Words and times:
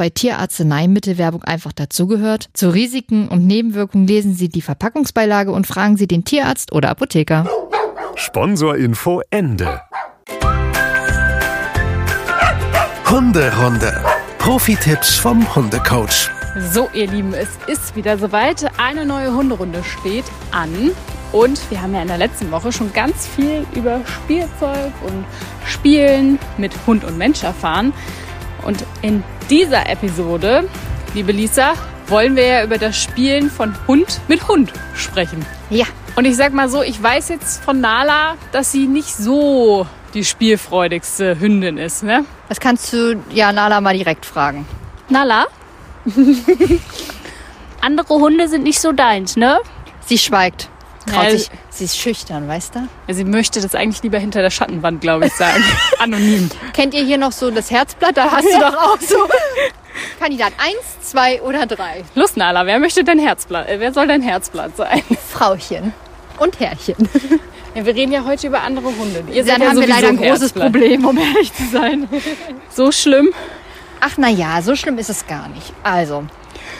bei 0.00 0.08
Tierarzneimittelwerbung 0.08 1.44
einfach 1.44 1.74
dazugehört, 1.74 2.48
zu 2.54 2.70
Risiken 2.70 3.28
und 3.28 3.46
Nebenwirkungen 3.46 4.06
lesen 4.06 4.32
Sie 4.32 4.48
die 4.48 4.62
Verpackungsbeilage 4.62 5.52
und 5.52 5.66
fragen 5.66 5.98
Sie 5.98 6.06
den 6.06 6.24
Tierarzt 6.24 6.72
oder 6.72 6.88
Apotheker. 6.88 7.46
Sponsorinfo 8.14 9.20
Ende. 9.28 9.82
Hunderunde. 13.10 13.92
Profi-Tipps 14.38 15.16
vom 15.16 15.54
Hundecoach. 15.54 16.30
So, 16.72 16.88
ihr 16.94 17.06
Lieben, 17.06 17.34
es 17.34 17.50
ist 17.66 17.94
wieder 17.94 18.16
soweit. 18.16 18.70
Eine 18.78 19.04
neue 19.04 19.34
Hunderunde 19.34 19.84
steht 19.84 20.24
an. 20.50 20.92
Und 21.30 21.60
wir 21.70 21.82
haben 21.82 21.94
ja 21.94 22.00
in 22.00 22.08
der 22.08 22.16
letzten 22.16 22.50
Woche 22.50 22.72
schon 22.72 22.90
ganz 22.94 23.26
viel 23.26 23.66
über 23.74 24.00
Spielzeug 24.06 24.92
und 25.06 25.26
Spielen 25.66 26.38
mit 26.56 26.72
Hund 26.86 27.04
und 27.04 27.18
Mensch 27.18 27.42
erfahren. 27.42 27.92
Und 28.64 28.84
in 29.02 29.22
dieser 29.48 29.88
Episode, 29.88 30.68
liebe 31.14 31.32
Lisa, 31.32 31.74
wollen 32.06 32.34
wir 32.36 32.46
ja 32.46 32.64
über 32.64 32.78
das 32.78 32.96
Spielen 33.00 33.50
von 33.50 33.74
Hund 33.86 34.20
mit 34.28 34.48
Hund 34.48 34.72
sprechen. 34.94 35.44
Ja, 35.70 35.86
Und 36.16 36.24
ich 36.24 36.36
sag 36.36 36.52
mal 36.52 36.68
so, 36.68 36.82
ich 36.82 37.00
weiß 37.00 37.28
jetzt 37.28 37.62
von 37.62 37.80
Nala, 37.80 38.36
dass 38.52 38.72
sie 38.72 38.86
nicht 38.86 39.14
so 39.14 39.86
die 40.14 40.24
spielfreudigste 40.24 41.38
Hündin 41.38 41.78
ist, 41.78 42.02
ne? 42.02 42.24
das 42.48 42.58
kannst 42.58 42.92
du 42.92 43.22
ja 43.32 43.52
Nala 43.52 43.80
mal 43.80 43.94
direkt 43.96 44.26
fragen. 44.26 44.66
Nala? 45.08 45.46
Andere 47.80 48.14
Hunde 48.14 48.48
sind 48.48 48.64
nicht 48.64 48.80
so 48.80 48.92
deins, 48.92 49.36
ne? 49.36 49.60
Sie 50.06 50.18
schweigt. 50.18 50.68
Traut 51.12 51.24
Ja, 51.24 51.30
sich, 51.30 51.50
sie 51.70 51.84
ist 51.84 51.98
schüchtern, 51.98 52.48
weißt 52.48 52.74
du? 52.74 52.88
Ja, 53.06 53.14
sie 53.14 53.24
möchte 53.24 53.60
das 53.60 53.74
eigentlich 53.74 54.02
lieber 54.02 54.18
hinter 54.18 54.42
der 54.42 54.50
Schattenwand, 54.50 55.00
glaube 55.00 55.26
ich, 55.26 55.32
sagen. 55.34 55.62
Anonym. 55.98 56.50
Kennt 56.72 56.94
ihr 56.94 57.04
hier 57.04 57.18
noch 57.18 57.32
so 57.32 57.50
das 57.50 57.70
Herzblatt? 57.70 58.16
Da 58.16 58.30
hast 58.30 58.44
du 58.46 58.58
doch 58.58 58.76
auch 58.76 59.00
so 59.00 59.16
Kandidat 60.20 60.52
1, 60.58 61.10
2 61.10 61.42
oder 61.42 61.66
3. 61.66 62.04
Los, 62.14 62.36
Nala, 62.36 62.64
wer 62.66 62.78
möchte 62.78 63.04
dein 63.04 63.18
Herzblatt? 63.18 63.68
Äh, 63.68 63.80
wer 63.80 63.92
soll 63.92 64.06
dein 64.06 64.22
Herzblatt 64.22 64.76
sein? 64.76 65.02
Frauchen 65.30 65.92
und 66.38 66.58
Herrchen. 66.60 66.96
Ja, 67.72 67.86
wir 67.86 67.94
reden 67.94 68.10
ja 68.10 68.24
heute 68.24 68.48
über 68.48 68.62
andere 68.62 68.86
Hunde. 68.86 69.22
Ihr 69.32 69.44
seid 69.44 69.54
Dann 69.54 69.62
ja 69.62 69.68
haben 69.68 69.76
wir 69.76 69.82
sowieso 69.86 69.94
leider 69.94 70.08
ein 70.08 70.16
großes 70.16 70.40
Herzblatt. 70.40 70.72
Problem, 70.72 71.04
um 71.04 71.16
ehrlich 71.18 71.54
zu 71.54 71.62
sein. 71.70 72.08
So 72.68 72.90
schlimm. 72.90 73.28
Ach 74.00 74.14
na 74.16 74.28
ja, 74.28 74.60
so 74.60 74.74
schlimm 74.74 74.98
ist 74.98 75.08
es 75.08 75.24
gar 75.28 75.46
nicht. 75.50 75.72
Also, 75.84 76.24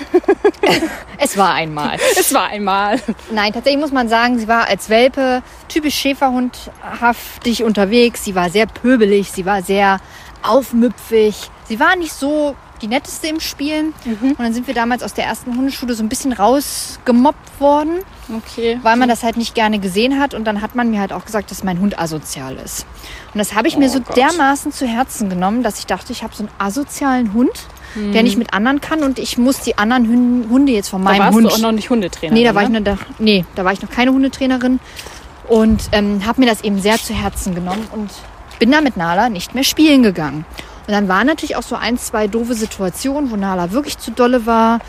es 1.19 1.37
war 1.37 1.55
einmal. 1.55 1.99
Es 2.19 2.33
war 2.35 2.47
einmal. 2.49 3.01
Nein, 3.31 3.53
tatsächlich 3.53 3.81
muss 3.81 3.93
man 3.93 4.09
sagen, 4.09 4.39
sie 4.39 4.49
war 4.49 4.69
als 4.69 4.89
Welpe 4.89 5.43
typisch 5.69 5.95
Schäferhundhaftig 5.97 7.65
unterwegs. 7.65 8.25
Sie 8.25 8.35
war 8.35 8.51
sehr 8.51 8.67
pöbelig, 8.67 9.31
sie 9.31 9.47
war 9.47 9.63
sehr 9.63 10.01
aufmüpfig. 10.43 11.51
Sie 11.69 11.79
war 11.81 11.97
nicht 11.97 12.13
so 12.13 12.57
die 12.83 12.89
netteste 12.89 13.27
im 13.29 13.41
Spielen. 13.41 13.93
Und 14.23 14.39
dann 14.41 14.55
sind 14.55 14.67
wir 14.67 14.73
damals 14.73 15.03
aus 15.03 15.13
der 15.13 15.27
ersten 15.27 15.55
Hundeschule 15.55 15.93
so 15.93 16.03
ein 16.03 16.09
bisschen 16.09 16.33
rausgemobbt 16.33 17.61
worden, 17.61 17.99
Okay. 18.35 18.79
weil 18.83 18.97
man 18.97 19.07
das 19.09 19.23
halt 19.23 19.37
nicht 19.37 19.55
gerne 19.55 19.79
gesehen 19.81 20.19
hat. 20.19 20.33
Und 20.33 20.45
dann 20.47 20.63
hat 20.63 20.75
man 20.75 20.91
mir 20.91 20.99
halt 21.01 21.13
auch 21.13 21.27
gesagt, 21.27 21.51
dass 21.51 21.63
mein 21.63 21.79
Hund 21.81 21.99
asozial 21.99 22.57
ist. 22.57 22.87
Und 23.35 23.39
das 23.39 23.55
habe 23.55 23.69
ich 23.69 23.77
mir 23.77 23.91
so 23.91 24.01
Gott. 24.01 24.17
dermaßen 24.17 24.73
zu 24.73 24.87
Herzen 24.87 25.29
genommen, 25.29 25.63
dass 25.63 25.79
ich 25.79 25.87
dachte, 25.87 26.13
ich 26.13 26.23
habe 26.23 26.35
so 26.35 26.45
einen 26.45 26.53
asozialen 26.59 27.35
Hund, 27.35 27.53
der 27.95 28.23
nicht 28.23 28.39
mit 28.39 28.53
anderen 28.53 28.81
kann 28.81 29.03
und 29.03 29.19
ich 29.19 29.39
muss 29.39 29.61
die 29.61 29.79
anderen 29.79 30.49
Hunde 30.51 30.73
jetzt 30.73 30.89
von 30.89 31.03
Da 31.03 31.11
meinem 31.11 31.21
warst 31.21 31.35
Hund 31.35 31.47
du 31.47 31.55
auch 31.55 31.59
noch 31.59 31.73
nicht 31.73 31.91
Hundetrainer. 31.91 32.35
Nee, 32.35 32.45
da 32.45 32.55
war, 32.55 32.63
ich 32.63 32.69
ne? 32.69 32.81
noch, 32.81 32.85
da, 32.85 32.99
nee, 33.19 33.45
da 33.55 33.65
war 33.65 33.73
ich 33.73 33.83
noch 33.83 33.91
keine 33.91 34.13
Hundetrainerin 34.13 34.81
und 35.49 35.83
ähm, 35.93 36.25
habe 36.27 36.41
mir 36.41 36.47
das 36.47 36.63
eben 36.63 36.81
sehr 36.81 36.97
zu 36.99 37.13
Herzen 37.13 37.55
genommen 37.55 37.87
und 37.93 38.11
bin 38.59 38.71
da 38.71 38.81
mit 38.81 38.97
Nala 38.97 39.29
nicht 39.29 39.55
mehr 39.55 39.65
spielen 39.65 40.03
gegangen. 40.03 40.45
Und 40.87 40.93
dann 40.93 41.09
waren 41.09 41.27
natürlich 41.27 41.57
auch 41.57 41.63
so 41.63 41.77
ein, 41.77 41.99
zwei 41.99 42.27
doofe 42.27 42.55
Situationen, 42.55 43.31
wo 43.31 43.37
Nala 43.37 43.73
wirklich 43.73 43.99
zu 43.99 44.11
dolle 44.11 44.47
war, 44.47 44.81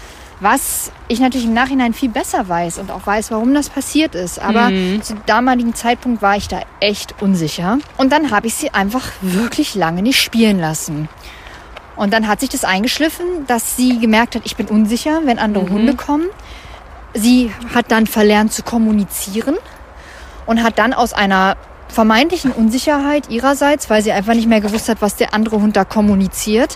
was 0.41 0.91
ich 1.07 1.19
natürlich 1.19 1.45
im 1.45 1.53
Nachhinein 1.53 1.93
viel 1.93 2.09
besser 2.09 2.49
weiß 2.49 2.79
und 2.79 2.89
auch 2.91 3.05
weiß, 3.05 3.29
warum 3.31 3.53
das 3.53 3.69
passiert 3.69 4.15
ist. 4.15 4.39
Aber 4.39 4.71
zu 5.01 5.15
damaligen 5.27 5.75
Zeitpunkt 5.75 6.21
war 6.21 6.35
ich 6.35 6.47
da 6.47 6.61
echt 6.79 7.21
unsicher. 7.21 7.77
Und 7.97 8.11
dann 8.11 8.31
habe 8.31 8.47
ich 8.47 8.55
sie 8.55 8.71
einfach 8.71 9.07
wirklich 9.21 9.75
lange 9.75 10.01
nicht 10.01 10.19
spielen 10.19 10.59
lassen. 10.59 11.07
Und 12.01 12.11
dann 12.13 12.27
hat 12.27 12.39
sich 12.39 12.49
das 12.49 12.63
eingeschliffen, 12.63 13.45
dass 13.45 13.77
sie 13.77 13.99
gemerkt 13.99 14.33
hat, 14.33 14.41
ich 14.45 14.55
bin 14.55 14.65
unsicher, 14.65 15.21
wenn 15.25 15.37
andere 15.37 15.69
Hunde 15.69 15.93
kommen. 15.93 16.25
Sie 17.13 17.51
hat 17.75 17.91
dann 17.91 18.07
verlernt 18.07 18.51
zu 18.51 18.63
kommunizieren 18.63 19.55
und 20.47 20.63
hat 20.63 20.79
dann 20.79 20.93
aus 20.93 21.13
einer 21.13 21.57
vermeintlichen 21.89 22.53
Unsicherheit 22.53 23.29
ihrerseits, 23.29 23.87
weil 23.91 24.01
sie 24.01 24.11
einfach 24.13 24.33
nicht 24.33 24.47
mehr 24.47 24.61
gewusst 24.61 24.89
hat, 24.89 24.99
was 24.99 25.15
der 25.15 25.35
andere 25.35 25.61
Hund 25.61 25.75
da 25.75 25.85
kommuniziert, 25.85 26.75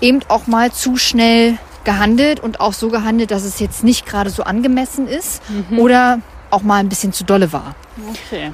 eben 0.00 0.20
auch 0.28 0.46
mal 0.46 0.72
zu 0.72 0.96
schnell 0.96 1.58
gehandelt 1.84 2.40
und 2.40 2.60
auch 2.60 2.72
so 2.72 2.88
gehandelt, 2.88 3.30
dass 3.30 3.44
es 3.44 3.60
jetzt 3.60 3.84
nicht 3.84 4.06
gerade 4.06 4.30
so 4.30 4.44
angemessen 4.44 5.06
ist 5.06 5.42
oder 5.76 6.20
auch 6.48 6.62
mal 6.62 6.78
ein 6.78 6.88
bisschen 6.88 7.12
zu 7.12 7.24
dolle 7.24 7.52
war. 7.52 7.74
Okay. 8.08 8.52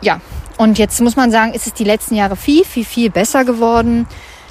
Ja, 0.00 0.20
und 0.56 0.76
jetzt 0.76 1.00
muss 1.00 1.14
man 1.14 1.30
sagen, 1.30 1.54
ist 1.54 1.68
es 1.68 1.72
die 1.72 1.84
letzten 1.84 2.16
Jahre 2.16 2.34
viel, 2.34 2.64
viel, 2.64 2.84
viel 2.84 3.10
besser 3.10 3.44
geworden. 3.44 4.08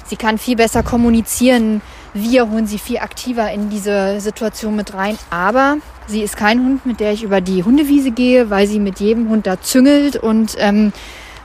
Sie 0.08 0.16
kann 0.16 0.38
viel 0.38 0.56
besser 0.56 0.82
kommunizieren. 0.82 1.82
Wir 2.14 2.48
holen 2.48 2.66
sie 2.66 2.78
viel 2.78 2.98
aktiver 2.98 3.50
in 3.50 3.70
diese 3.70 4.20
Situation 4.20 4.76
mit 4.76 4.94
rein. 4.94 5.18
Aber 5.30 5.78
sie 6.06 6.22
ist 6.22 6.36
kein 6.36 6.60
Hund, 6.60 6.86
mit 6.86 7.00
der 7.00 7.12
ich 7.12 7.22
über 7.24 7.40
die 7.40 7.64
Hundewiese 7.64 8.12
gehe, 8.12 8.48
weil 8.48 8.66
sie 8.66 8.78
mit 8.78 9.00
jedem 9.00 9.28
Hund 9.28 9.46
da 9.46 9.60
züngelt 9.60 10.16
und 10.16 10.54
ähm, 10.58 10.92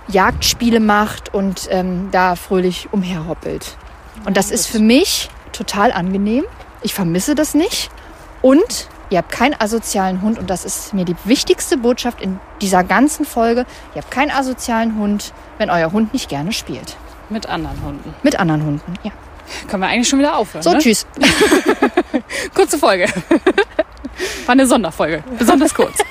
Jagdspiele 0.08 0.80
macht 0.80 1.34
und 1.34 1.68
ähm, 1.72 2.10
da 2.12 2.36
fröhlich 2.36 2.90
umherhoppelt. 2.92 3.78
Und 4.26 4.38
das 4.38 4.52
ist 4.52 4.68
für 4.68 4.80
mich 4.80 5.30
total 5.52 5.92
angenehm. 5.92 6.44
Ich 6.84 6.94
vermisse 6.94 7.34
das 7.34 7.56
nicht. 7.56 7.90
Und 8.42 8.88
ihr 9.10 9.18
habt 9.18 9.32
keinen 9.32 9.60
asozialen 9.60 10.22
Hund. 10.22 10.38
Und 10.38 10.50
das 10.52 10.66
ist 10.66 10.94
mir 10.94 11.06
die 11.06 11.16
wichtigste 11.26 11.78
Botschaft 11.78 12.22
in 12.22 12.40
dieser 12.62 12.84
ganzen 12.84 13.26
Folge. 13.26 13.66
Ihr 13.96 14.02
habt 14.02 14.12
keinen 14.12 14.32
asozialen 14.32 14.98
Hund, 14.98 15.34
wenn 15.58 15.72
euer 15.72 15.92
Hund 15.92 16.14
nicht 16.14 16.30
gerne 16.30 16.52
spielt. 16.52 16.96
Mit 17.32 17.48
anderen 17.48 17.82
Hunden. 17.84 18.14
Mit 18.24 18.40
anderen 18.40 18.64
Hunden, 18.66 18.94
ja. 19.04 19.12
Können 19.68 19.82
wir 19.84 19.90
eigentlich 19.90 20.08
schon 20.08 20.20
wieder 20.20 20.38
aufhören. 20.38 20.64
So, 20.64 20.72
ne? 20.72 20.78
tschüss. 20.80 21.06
Kurze 22.54 22.78
Folge. 22.78 23.06
War 24.46 24.54
eine 24.54 24.68
Sonderfolge. 24.68 25.24
Besonders 25.38 25.74
kurz. 25.74 25.98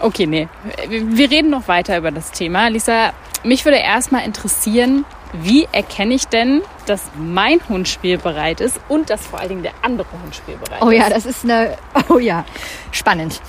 Okay, 0.00 0.26
nee. 0.26 0.48
Wir 0.88 1.30
reden 1.30 1.50
noch 1.50 1.68
weiter 1.68 1.96
über 1.96 2.10
das 2.10 2.32
Thema. 2.32 2.68
Lisa, 2.68 3.12
mich 3.44 3.64
würde 3.64 3.78
erstmal 3.78 4.24
interessieren, 4.24 5.04
wie 5.32 5.66
erkenne 5.72 6.14
ich 6.14 6.26
denn, 6.26 6.62
dass 6.86 7.02
mein 7.16 7.60
Hund 7.68 7.88
spielbereit 7.88 8.60
ist 8.60 8.80
und 8.88 9.10
dass 9.10 9.26
vor 9.26 9.38
allen 9.38 9.48
Dingen 9.50 9.62
der 9.62 9.72
andere 9.82 10.08
Hund 10.22 10.34
spielbereit 10.34 10.82
Oh 10.82 10.90
ist? 10.90 10.98
ja, 10.98 11.08
das 11.08 11.24
ist 11.24 11.44
eine. 11.44 11.76
Oh 12.08 12.18
ja, 12.18 12.44
spannend. 12.90 13.40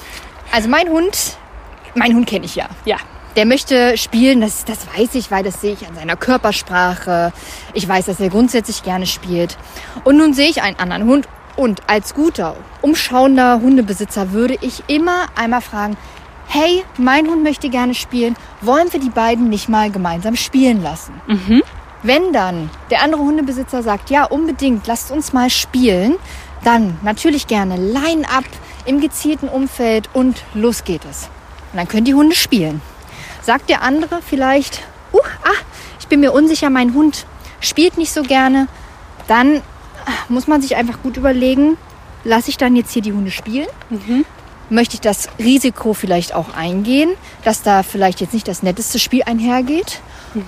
Also 0.51 0.69
mein 0.69 0.89
Hund, 0.89 1.37
mein 1.95 2.13
Hund 2.15 2.27
kenne 2.27 2.45
ich 2.45 2.55
ja. 2.55 2.67
Ja. 2.85 2.97
Der 3.35 3.45
möchte 3.45 3.97
spielen, 3.97 4.41
das, 4.41 4.65
das 4.65 4.79
weiß 4.97 5.15
ich, 5.15 5.31
weil 5.31 5.43
das 5.43 5.61
sehe 5.61 5.73
ich 5.73 5.87
an 5.87 5.95
seiner 5.95 6.17
Körpersprache. 6.17 7.31
Ich 7.73 7.87
weiß, 7.87 8.05
dass 8.07 8.19
er 8.19 8.29
grundsätzlich 8.29 8.83
gerne 8.83 9.05
spielt. 9.05 9.57
Und 10.03 10.17
nun 10.17 10.33
sehe 10.33 10.49
ich 10.49 10.61
einen 10.61 10.77
anderen 10.79 11.05
Hund 11.05 11.27
und 11.55 11.81
als 11.87 12.13
guter, 12.13 12.55
umschauender 12.81 13.61
Hundebesitzer 13.61 14.31
würde 14.31 14.57
ich 14.61 14.83
immer 14.87 15.27
einmal 15.35 15.61
fragen, 15.61 15.97
hey, 16.47 16.83
mein 16.97 17.27
Hund 17.27 17.43
möchte 17.43 17.69
gerne 17.69 17.93
spielen, 17.93 18.35
wollen 18.61 18.91
wir 18.91 18.99
die 18.99 19.09
beiden 19.09 19.49
nicht 19.49 19.69
mal 19.69 19.89
gemeinsam 19.91 20.35
spielen 20.35 20.83
lassen? 20.83 21.13
Wenn 22.03 22.33
dann 22.33 22.69
der 22.89 23.03
andere 23.03 23.21
Hundebesitzer 23.21 23.83
sagt, 23.83 24.09
ja, 24.09 24.25
unbedingt, 24.25 24.87
lasst 24.87 25.11
uns 25.11 25.33
mal 25.33 25.49
spielen, 25.49 26.15
dann 26.63 26.97
natürlich 27.03 27.47
gerne 27.47 27.77
Line 27.77 28.27
up 28.27 28.45
im 28.85 28.99
gezielten 28.99 29.47
Umfeld 29.47 30.09
und 30.13 30.43
los 30.53 30.83
geht 30.83 31.05
es. 31.09 31.29
Und 31.71 31.77
dann 31.77 31.87
können 31.87 32.05
die 32.05 32.15
Hunde 32.15 32.35
spielen. 32.35 32.81
Sagt 33.41 33.69
der 33.69 33.81
andere 33.81 34.21
vielleicht, 34.21 34.81
uh, 35.13 35.19
ah, 35.43 35.49
ich 35.99 36.07
bin 36.07 36.19
mir 36.19 36.31
unsicher, 36.31 36.69
mein 36.69 36.93
Hund 36.93 37.25
spielt 37.59 37.97
nicht 37.97 38.11
so 38.11 38.23
gerne, 38.23 38.67
dann 39.27 39.61
ah, 40.05 40.11
muss 40.29 40.47
man 40.47 40.61
sich 40.61 40.75
einfach 40.75 41.01
gut 41.01 41.17
überlegen, 41.17 41.77
lasse 42.23 42.49
ich 42.49 42.57
dann 42.57 42.75
jetzt 42.75 42.91
hier 42.91 43.01
die 43.01 43.13
Hunde 43.13 43.31
spielen? 43.31 43.67
Möchte 44.69 44.95
ich 44.95 45.01
das 45.01 45.27
Risiko 45.37 45.93
vielleicht 45.93 46.33
auch 46.33 46.53
eingehen, 46.55 47.11
dass 47.43 47.61
da 47.61 47.83
vielleicht 47.83 48.21
jetzt 48.21 48.33
nicht 48.33 48.47
das 48.47 48.63
netteste 48.63 48.99
Spiel 48.99 49.23
einhergeht? 49.23 50.01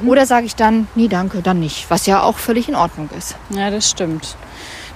Oder 0.06 0.26
sage 0.26 0.46
ich 0.46 0.56
dann, 0.56 0.88
nee, 0.96 1.10
danke, 1.10 1.42
dann 1.42 1.60
nicht, 1.60 1.90
was 1.90 2.06
ja 2.06 2.22
auch 2.22 2.38
völlig 2.38 2.70
in 2.70 2.76
Ordnung 2.76 3.10
ist. 3.18 3.36
Ja, 3.50 3.70
das 3.70 3.90
stimmt. 3.90 4.38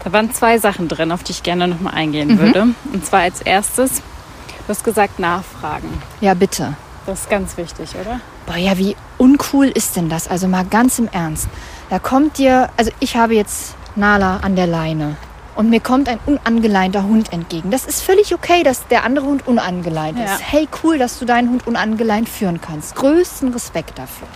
Da 0.03 0.13
waren 0.13 0.33
zwei 0.33 0.59
Sachen 0.59 0.87
drin, 0.87 1.11
auf 1.11 1.23
die 1.23 1.33
ich 1.33 1.43
gerne 1.43 1.67
nochmal 1.67 1.93
eingehen 1.93 2.39
würde. 2.39 2.67
Und 2.93 3.05
zwar 3.05 3.21
als 3.21 3.41
erstes, 3.41 3.97
du 3.97 4.69
hast 4.69 4.85
gesagt, 4.85 5.19
nachfragen. 5.19 6.01
Ja, 6.21 6.33
bitte. 6.33 6.77
Das 7.07 7.21
ist 7.21 7.29
ganz 7.29 7.55
wichtig, 7.57 7.89
oder? 7.99 8.19
Boah, 8.45 8.57
ja, 8.57 8.77
wie 8.77 8.95
uncool 9.17 9.67
ist 9.67 9.95
denn 9.95 10.09
das? 10.09 10.27
Also 10.27 10.47
mal 10.47 10.65
ganz 10.65 10.99
im 10.99 11.07
Ernst. 11.11 11.47
Da 11.89 11.99
kommt 11.99 12.37
dir, 12.37 12.69
also 12.75 12.91
ich 12.99 13.15
habe 13.15 13.33
jetzt 13.33 13.75
Nala 13.95 14.37
an 14.43 14.55
der 14.57 14.67
Leine 14.67 15.15
und 15.55 15.69
mir 15.69 15.79
kommt 15.79 16.09
ein 16.09 16.19
unangeleinter 16.25 17.03
Hund 17.03 17.31
entgegen. 17.31 17.71
Das 17.71 17.85
ist 17.85 18.01
völlig 18.03 18.33
okay, 18.35 18.61
dass 18.63 18.85
der 18.87 19.05
andere 19.05 19.25
Hund 19.25 19.47
unangeleint 19.47 20.19
Ja. 20.19 20.25
ist. 20.25 20.41
Hey, 20.51 20.67
cool, 20.83 20.97
dass 20.99 21.17
du 21.17 21.23
deinen 21.25 21.49
Hund 21.49 21.65
unangeleint 21.65 22.27
führen 22.27 22.59
kannst. 22.61 22.95
Größten 22.95 23.53
Respekt 23.53 23.97
dafür. 23.97 24.27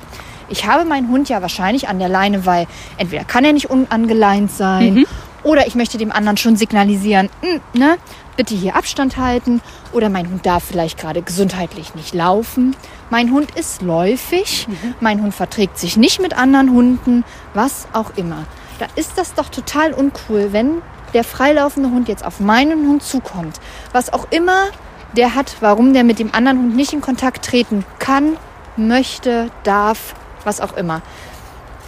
Ich 0.47 0.65
habe 0.65 0.85
meinen 0.85 1.09
Hund 1.09 1.27
ja 1.29 1.41
wahrscheinlich 1.41 1.89
an 1.89 1.99
der 1.99 2.09
Leine, 2.09 2.45
weil 2.45 2.67
entweder 2.97 3.25
kann 3.25 3.43
er 3.45 3.51
nicht 3.53 3.69
unangeleint 3.69 4.49
sein 4.51 5.05
oder 5.43 5.67
ich 5.67 5.75
möchte 5.75 5.97
dem 5.97 6.11
anderen 6.11 6.37
schon 6.37 6.55
signalisieren, 6.55 7.29
"Mm, 7.41 7.77
ne, 7.79 7.97
bitte 8.37 8.55
hier 8.55 8.75
Abstand 8.75 9.17
halten 9.17 9.61
oder 9.91 10.09
mein 10.09 10.29
Hund 10.29 10.45
darf 10.45 10.63
vielleicht 10.63 10.97
gerade 10.97 11.21
gesundheitlich 11.21 11.95
nicht 11.95 12.13
laufen. 12.13 12.75
Mein 13.09 13.31
Hund 13.31 13.51
ist 13.51 13.81
läufig, 13.81 14.67
mein 14.99 15.21
Hund 15.21 15.33
verträgt 15.33 15.77
sich 15.77 15.97
nicht 15.97 16.21
mit 16.21 16.37
anderen 16.37 16.71
Hunden, 16.71 17.23
was 17.53 17.87
auch 17.93 18.11
immer. 18.15 18.45
Da 18.79 18.87
ist 18.95 19.17
das 19.17 19.33
doch 19.33 19.49
total 19.49 19.93
uncool, 19.93 20.53
wenn 20.53 20.81
der 21.13 21.23
freilaufende 21.23 21.89
Hund 21.89 22.07
jetzt 22.07 22.25
auf 22.25 22.39
meinen 22.39 22.87
Hund 22.87 23.03
zukommt. 23.03 23.59
Was 23.91 24.11
auch 24.13 24.27
immer 24.31 24.67
der 25.15 25.35
hat, 25.35 25.57
warum 25.59 25.93
der 25.93 26.03
mit 26.03 26.19
dem 26.19 26.33
anderen 26.33 26.59
Hund 26.59 26.75
nicht 26.75 26.93
in 26.93 27.01
Kontakt 27.01 27.45
treten 27.45 27.85
kann, 27.99 28.37
möchte, 28.77 29.51
darf, 29.63 30.15
was 30.43 30.61
auch 30.61 30.77
immer. 30.77 31.01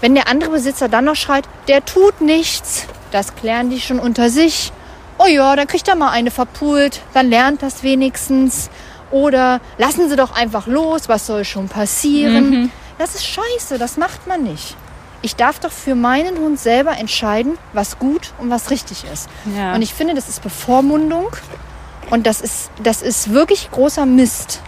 Wenn 0.01 0.16
der 0.16 0.28
andere 0.28 0.51
Besitzer 0.51 0.90
dann 0.90 1.06
noch 1.06 1.16
schreit, 1.16 1.48
der 1.69 1.86
tut 1.86 2.19
nichts, 2.19 2.86
das 3.12 3.36
klären 3.36 3.69
die 3.69 3.80
schon 3.80 4.00
unter 4.00 4.30
sich. 4.30 4.74
Oh 5.23 5.27
ja, 5.27 5.55
dann 5.55 5.67
kriegt 5.67 5.87
er 5.87 5.95
mal 5.95 6.09
eine 6.09 6.31
verpult, 6.31 7.01
dann 7.13 7.29
lernt 7.29 7.61
das 7.61 7.81
wenigstens. 7.83 8.69
Oder 9.09 9.61
lassen 9.77 10.09
Sie 10.09 10.15
doch 10.15 10.35
einfach 10.35 10.67
los, 10.67 11.07
was 11.07 11.27
soll 11.27 11.45
schon 11.45 11.69
passieren? 11.69 12.71
Das 12.97 13.15
ist 13.15 13.25
scheiße, 13.25 13.77
das 13.77 13.97
macht 13.97 14.27
man 14.27 14.43
nicht. 14.43 14.75
Ich 15.21 15.35
darf 15.35 15.59
doch 15.59 15.71
für 15.71 15.95
meinen 15.95 16.37
Hund 16.37 16.59
selber 16.59 16.97
entscheiden, 16.97 17.57
was 17.71 17.99
gut 17.99 18.33
und 18.39 18.49
was 18.49 18.69
richtig 18.69 19.05
ist. 19.11 19.29
Ja. 19.55 19.73
Und 19.73 19.81
ich 19.81 19.93
finde, 19.93 20.13
das 20.13 20.27
ist 20.27 20.41
Bevormundung 20.41 21.27
und 22.09 22.27
das 22.27 22.41
ist, 22.41 22.71
das 22.81 23.01
ist 23.01 23.31
wirklich 23.31 23.71
großer 23.71 24.05
Mist, 24.05 24.61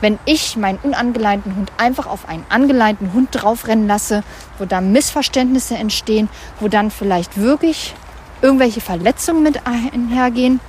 wenn 0.00 0.18
ich 0.24 0.56
meinen 0.56 0.78
unangeleinten 0.82 1.54
Hund 1.54 1.70
einfach 1.76 2.06
auf 2.06 2.28
einen 2.28 2.44
angeleinten 2.48 3.12
Hund 3.12 3.28
draufrennen 3.30 3.86
lasse, 3.86 4.24
wo 4.58 4.64
dann 4.64 4.90
Missverständnisse 4.90 5.76
entstehen, 5.76 6.28
wo 6.58 6.68
dann 6.68 6.90
vielleicht 6.90 7.38
wirklich 7.38 7.94
irgendwelche 8.42 8.80
Verletzungen 8.80 9.42
mit 9.42 9.66
einhergehen. 9.66 10.60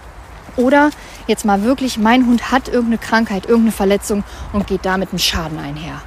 Oder 0.58 0.92
jetzt 1.28 1.46
mal 1.46 1.64
wirklich, 1.64 1.98
mein 1.98 2.26
Hund 2.26 2.52
hat 2.52 2.68
irgendeine 2.68 2.98
Krankheit, 2.98 3.46
irgendeine 3.46 3.72
Verletzung 3.72 4.24
und 4.54 4.68
geht 4.68 4.86
damit 4.86 5.10
einen 5.12 5.20
Schaden 5.20 5.60
einher. 5.60 6.02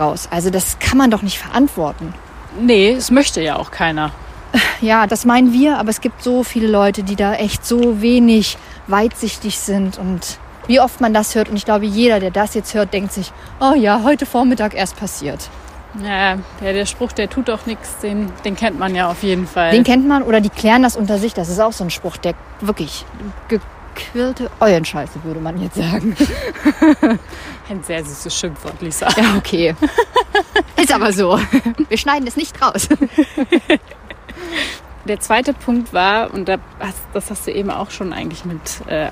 Raus. 0.00 0.28
Also 0.30 0.50
das 0.50 0.78
kann 0.80 0.98
man 0.98 1.10
doch 1.10 1.22
nicht 1.22 1.38
verantworten. 1.38 2.14
Nee, 2.60 2.92
es 2.92 3.10
möchte 3.10 3.40
ja 3.40 3.56
auch 3.56 3.70
keiner. 3.70 4.10
Ja, 4.80 5.06
das 5.06 5.24
meinen 5.24 5.52
wir, 5.52 5.78
aber 5.78 5.90
es 5.90 6.00
gibt 6.00 6.22
so 6.22 6.44
viele 6.44 6.68
Leute, 6.68 7.02
die 7.02 7.16
da 7.16 7.34
echt 7.34 7.66
so 7.66 8.00
wenig 8.00 8.56
weitsichtig 8.86 9.58
sind 9.58 9.98
und 9.98 10.38
wie 10.66 10.80
oft 10.80 11.00
man 11.00 11.12
das 11.12 11.34
hört. 11.34 11.48
Und 11.48 11.56
ich 11.56 11.64
glaube, 11.64 11.86
jeder, 11.86 12.20
der 12.20 12.30
das 12.30 12.54
jetzt 12.54 12.74
hört, 12.74 12.92
denkt 12.92 13.12
sich, 13.12 13.32
oh 13.60 13.74
ja, 13.74 14.02
heute 14.02 14.26
Vormittag 14.26 14.74
erst 14.74 14.96
passiert. 14.96 15.50
Ja, 16.02 16.38
der, 16.60 16.72
der 16.72 16.86
Spruch, 16.86 17.12
der 17.12 17.30
tut 17.30 17.48
doch 17.48 17.66
nichts, 17.66 17.98
den, 17.98 18.32
den 18.44 18.56
kennt 18.56 18.78
man 18.78 18.94
ja 18.94 19.08
auf 19.08 19.22
jeden 19.22 19.46
Fall. 19.46 19.70
Den 19.70 19.84
kennt 19.84 20.06
man 20.08 20.22
oder 20.22 20.40
die 20.40 20.50
klären 20.50 20.82
das 20.82 20.96
unter 20.96 21.18
sich. 21.18 21.34
Das 21.34 21.48
ist 21.48 21.60
auch 21.60 21.72
so 21.72 21.84
ein 21.84 21.90
Spruch, 21.90 22.16
der 22.16 22.34
wirklich 22.60 23.04
gequirlte 23.48 24.50
Eulenscheiße, 24.60 25.22
würde 25.22 25.40
man 25.40 25.60
jetzt 25.60 25.76
sagen. 25.76 26.16
Ein 27.70 27.82
sehr 27.82 28.04
süßes 28.04 28.34
Schimpfwort, 28.34 28.80
Lisa. 28.82 29.08
Ja, 29.16 29.36
okay. 29.36 29.74
Ist 30.76 30.92
aber 30.92 31.12
so. 31.12 31.38
Wir 31.88 31.96
schneiden 31.96 32.26
es 32.26 32.36
nicht 32.36 32.60
raus. 32.60 32.88
Der 35.06 35.20
zweite 35.20 35.52
Punkt 35.52 35.92
war, 35.92 36.32
und 36.32 36.48
das 36.48 37.30
hast 37.30 37.46
du 37.46 37.52
eben 37.52 37.70
auch 37.70 37.90
schon 37.90 38.14
eigentlich 38.14 38.46
mit 38.46 38.60
äh, 38.86 39.10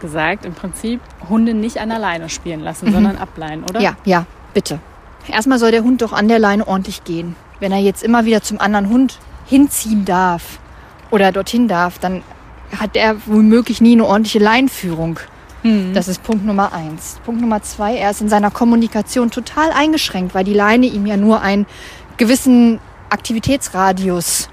gesagt, 0.00 0.46
im 0.46 0.54
Prinzip 0.54 1.00
Hunde 1.28 1.52
nicht 1.52 1.78
an 1.78 1.90
der 1.90 1.98
Leine 1.98 2.30
spielen 2.30 2.60
lassen, 2.60 2.90
sondern 2.90 3.16
ableihen, 3.16 3.62
oder? 3.64 3.80
Ja, 3.80 3.94
ja, 4.04 4.24
bitte. 4.54 4.80
Erstmal 5.28 5.58
soll 5.58 5.70
der 5.70 5.82
Hund 5.82 6.02
doch 6.02 6.12
an 6.12 6.28
der 6.28 6.38
Leine 6.38 6.66
ordentlich 6.66 7.04
gehen. 7.04 7.36
Wenn 7.60 7.72
er 7.72 7.78
jetzt 7.78 8.02
immer 8.02 8.24
wieder 8.24 8.42
zum 8.42 8.60
anderen 8.60 8.88
Hund 8.88 9.18
hinziehen 9.46 10.04
darf 10.04 10.58
oder 11.10 11.32
dorthin 11.32 11.68
darf, 11.68 11.98
dann 11.98 12.22
hat 12.78 12.96
er 12.96 13.16
womöglich 13.26 13.80
nie 13.80 13.92
eine 13.92 14.04
ordentliche 14.06 14.38
Leinführung. 14.38 15.18
Das 15.94 16.08
ist 16.08 16.22
Punkt 16.22 16.44
Nummer 16.44 16.74
eins. 16.74 17.18
Punkt 17.24 17.40
Nummer 17.40 17.62
zwei, 17.62 17.96
er 17.96 18.10
ist 18.10 18.20
in 18.20 18.28
seiner 18.28 18.50
Kommunikation 18.50 19.30
total 19.30 19.70
eingeschränkt, 19.72 20.34
weil 20.34 20.44
die 20.44 20.52
Leine 20.52 20.86
ihm 20.86 21.06
ja 21.06 21.16
nur 21.16 21.40
einen 21.40 21.64
gewissen 22.18 22.80
Aktivitätsradius 23.08 24.50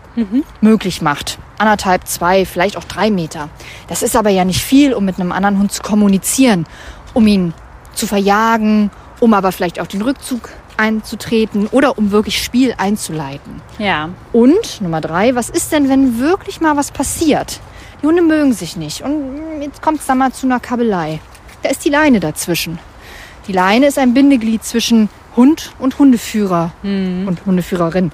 möglich 0.61 1.01
macht. 1.01 1.37
Anderthalb, 1.57 2.07
zwei, 2.07 2.45
vielleicht 2.45 2.77
auch 2.77 2.85
drei 2.85 3.11
Meter. 3.11 3.49
Das 3.87 4.03
ist 4.03 4.15
aber 4.15 4.29
ja 4.29 4.45
nicht 4.45 4.61
viel, 4.61 4.93
um 4.93 5.03
mit 5.03 5.19
einem 5.19 5.33
anderen 5.33 5.59
Hund 5.59 5.71
zu 5.73 5.81
kommunizieren, 5.81 6.65
um 7.13 7.27
ihn 7.27 7.53
zu 7.93 8.07
verjagen, 8.07 8.89
um 9.19 9.33
aber 9.33 9.51
vielleicht 9.51 9.79
auch 9.81 9.87
den 9.87 10.01
Rückzug 10.01 10.49
einzutreten 10.77 11.67
oder 11.67 11.97
um 11.97 12.11
wirklich 12.11 12.41
Spiel 12.41 12.73
einzuleiten. 12.77 13.61
Ja. 13.77 14.09
Und 14.33 14.81
Nummer 14.81 15.01
drei, 15.01 15.35
was 15.35 15.49
ist 15.49 15.71
denn, 15.71 15.89
wenn 15.89 16.19
wirklich 16.19 16.61
mal 16.61 16.77
was 16.77 16.91
passiert? 16.91 17.59
Die 18.01 18.07
Hunde 18.07 18.21
mögen 18.21 18.53
sich 18.53 18.75
nicht 18.77 19.01
und 19.01 19.61
jetzt 19.61 19.81
kommt 19.81 19.99
es 19.99 20.07
dann 20.07 20.17
mal 20.17 20.31
zu 20.31 20.47
einer 20.47 20.59
Kabelei. 20.59 21.19
Da 21.61 21.69
ist 21.69 21.85
die 21.85 21.89
Leine 21.89 22.19
dazwischen. 22.19 22.79
Die 23.47 23.53
Leine 23.53 23.87
ist 23.87 23.97
ein 23.97 24.13
Bindeglied 24.13 24.63
zwischen 24.63 25.09
Hund 25.35 25.73
und 25.79 25.97
Hundeführer 25.99 26.71
und 27.27 27.45
Hundeführerin. 27.45 28.11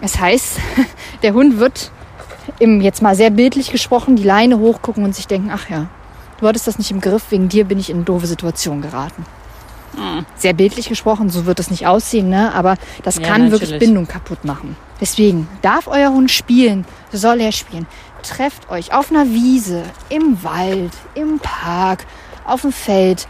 Das 0.00 0.18
heißt, 0.18 0.58
der 1.22 1.34
Hund 1.34 1.58
wird 1.58 1.90
im, 2.58 2.80
jetzt 2.80 3.02
mal 3.02 3.14
sehr 3.14 3.30
bildlich 3.30 3.70
gesprochen, 3.70 4.16
die 4.16 4.22
Leine 4.22 4.58
hochgucken 4.58 5.04
und 5.04 5.14
sich 5.14 5.26
denken, 5.26 5.50
ach 5.52 5.68
ja, 5.68 5.88
du 6.40 6.46
hattest 6.46 6.66
das 6.66 6.78
nicht 6.78 6.90
im 6.90 7.00
Griff, 7.00 7.30
wegen 7.30 7.48
dir 7.48 7.64
bin 7.64 7.78
ich 7.78 7.90
in 7.90 7.96
eine 7.96 8.04
doofe 8.04 8.26
Situation 8.26 8.82
geraten. 8.82 9.24
Sehr 10.36 10.52
bildlich 10.52 10.88
gesprochen, 10.88 11.30
so 11.30 11.46
wird 11.46 11.60
es 11.60 11.70
nicht 11.70 11.86
aussehen, 11.86 12.30
ne? 12.30 12.54
aber 12.54 12.76
das 13.02 13.16
Ja, 13.16 13.26
kann 13.26 13.50
wirklich 13.50 13.70
natürlich. 13.70 13.88
Bindung 13.88 14.06
kaputt 14.06 14.44
machen. 14.44 14.76
Deswegen, 15.00 15.48
darf 15.62 15.86
euer 15.88 16.10
Hund 16.10 16.30
spielen, 16.30 16.84
soll 17.12 17.40
er 17.40 17.52
spielen. 17.52 17.86
Trefft 18.22 18.70
euch 18.70 18.92
auf 18.92 19.10
einer 19.10 19.26
Wiese, 19.28 19.82
im 20.08 20.42
Wald, 20.42 20.92
im 21.14 21.38
Park, 21.38 22.06
auf 22.44 22.62
dem 22.62 22.72
Feld 22.72 23.26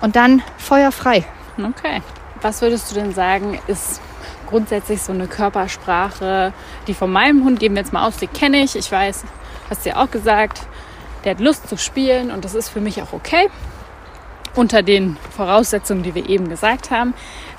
und 0.00 0.16
dann 0.16 0.42
feuerfrei. 0.58 1.24
Okay. 1.58 2.02
Was 2.40 2.62
würdest 2.62 2.90
du 2.90 2.94
denn 2.94 3.12
sagen, 3.12 3.58
ist 3.66 4.00
grundsätzlich 4.48 5.02
so 5.02 5.12
eine 5.12 5.26
Körpersprache, 5.26 6.52
die 6.86 6.94
von 6.94 7.12
meinem 7.12 7.44
Hund, 7.44 7.60
geben 7.60 7.74
wir 7.74 7.82
jetzt 7.82 7.92
mal 7.92 8.06
aus, 8.06 8.16
die 8.16 8.26
kenne 8.26 8.58
ich. 8.62 8.76
Ich 8.76 8.90
weiß, 8.90 9.24
hast 9.68 9.84
du 9.84 9.90
ja 9.90 9.96
auch 10.02 10.10
gesagt, 10.10 10.62
der 11.24 11.32
hat 11.32 11.40
Lust 11.40 11.68
zu 11.68 11.76
spielen 11.76 12.30
und 12.30 12.44
das 12.44 12.54
ist 12.54 12.68
für 12.70 12.80
mich 12.80 13.02
auch 13.02 13.12
okay. 13.12 13.48
Unter 14.54 14.82
den 14.82 15.16
Voraussetzungen, 15.36 16.02
die 16.02 16.14
wir 16.14 16.28
eben 16.28 16.48
gesagt 16.48 16.90
haben. 16.90 17.14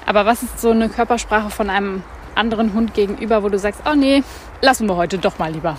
Aber 0.06 0.26
was 0.26 0.44
ist 0.44 0.60
so 0.60 0.72
eine 0.72 0.90
Körpersprache 0.90 1.50
von 1.50 1.70
einem 1.70 2.04
anderen 2.36 2.74
Hund 2.74 2.94
gegenüber, 2.94 3.44
wo 3.44 3.50
du 3.50 3.60
sagst, 3.60 3.82
oh 3.90 3.96
nee, 3.96 4.24
lassen 4.62 4.88
wir 4.88 4.96
heute 4.96 5.18
doch 5.18 5.38
mal 5.40 5.52
lieber. 5.52 5.78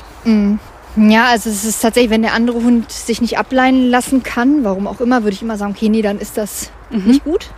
Ja, 0.97 1.27
also 1.27 1.49
es 1.49 1.65
ist 1.65 1.81
tatsächlich, 1.81 2.11
wenn 2.11 2.23
der 2.23 2.35
andere 2.35 2.59
Hund 2.63 2.93
sich 2.93 3.21
nicht 3.23 3.39
ableinen 3.39 3.89
lassen 3.91 4.23
kann, 4.23 4.63
warum 4.65 4.87
auch 4.87 5.01
immer, 5.01 5.23
würde 5.23 5.35
ich 5.35 5.43
immer 5.43 5.57
sagen, 5.57 5.73
okay, 5.77 5.89
nee, 5.89 6.03
dann 6.03 6.19
ist 6.19 6.37
das 6.37 6.71
nicht 6.91 7.25
gut. 7.25 7.49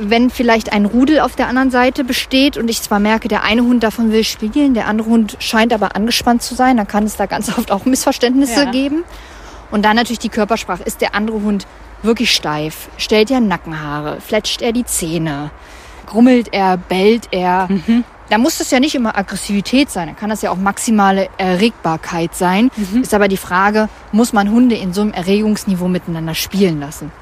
Wenn 0.00 0.28
vielleicht 0.30 0.72
ein 0.72 0.86
Rudel 0.86 1.20
auf 1.20 1.36
der 1.36 1.46
anderen 1.46 1.70
Seite 1.70 2.02
besteht 2.02 2.56
und 2.56 2.68
ich 2.68 2.82
zwar 2.82 2.98
merke, 2.98 3.28
der 3.28 3.44
eine 3.44 3.62
Hund 3.62 3.84
davon 3.84 4.10
will 4.10 4.24
spielen, 4.24 4.74
der 4.74 4.88
andere 4.88 5.08
Hund 5.08 5.36
scheint 5.38 5.72
aber 5.72 5.94
angespannt 5.94 6.42
zu 6.42 6.56
sein, 6.56 6.76
dann 6.76 6.88
kann 6.88 7.04
es 7.04 7.16
da 7.16 7.26
ganz 7.26 7.48
oft 7.58 7.70
auch 7.70 7.84
Missverständnisse 7.84 8.64
Ja. 8.64 8.70
geben. 8.72 9.04
Und 9.70 9.84
dann 9.84 9.94
natürlich 9.94 10.18
die 10.18 10.28
Körpersprache. 10.28 10.82
Ist 10.82 11.00
der 11.00 11.14
andere 11.14 11.40
Hund 11.42 11.66
wirklich 12.04 12.32
steif, 12.32 12.88
stellt 12.96 13.30
er 13.30 13.40
Nackenhaare, 13.40 14.20
fletscht 14.20 14.62
er 14.62 14.72
die 14.72 14.84
Zähne, 14.84 15.50
grummelt 16.06 16.52
er, 16.52 16.76
bellt 16.76 17.28
er. 17.30 17.68
Da 18.30 18.38
muss 18.38 18.58
das 18.58 18.70
ja 18.70 18.80
nicht 18.80 18.94
immer 18.94 19.16
Aggressivität 19.18 19.90
sein, 19.90 20.08
da 20.08 20.14
kann 20.14 20.30
das 20.30 20.42
ja 20.42 20.50
auch 20.50 20.56
maximale 20.56 21.28
Erregbarkeit 21.36 22.34
sein. 22.34 22.70
Ist 23.00 23.14
aber 23.14 23.28
die 23.28 23.36
Frage, 23.36 23.88
muss 24.12 24.32
man 24.32 24.50
Hunde 24.50 24.76
in 24.76 24.92
so 24.92 25.02
einem 25.02 25.12
Erregungsniveau 25.12 25.88
miteinander 25.88 26.34
spielen 26.34 26.80
lassen? 26.80 27.12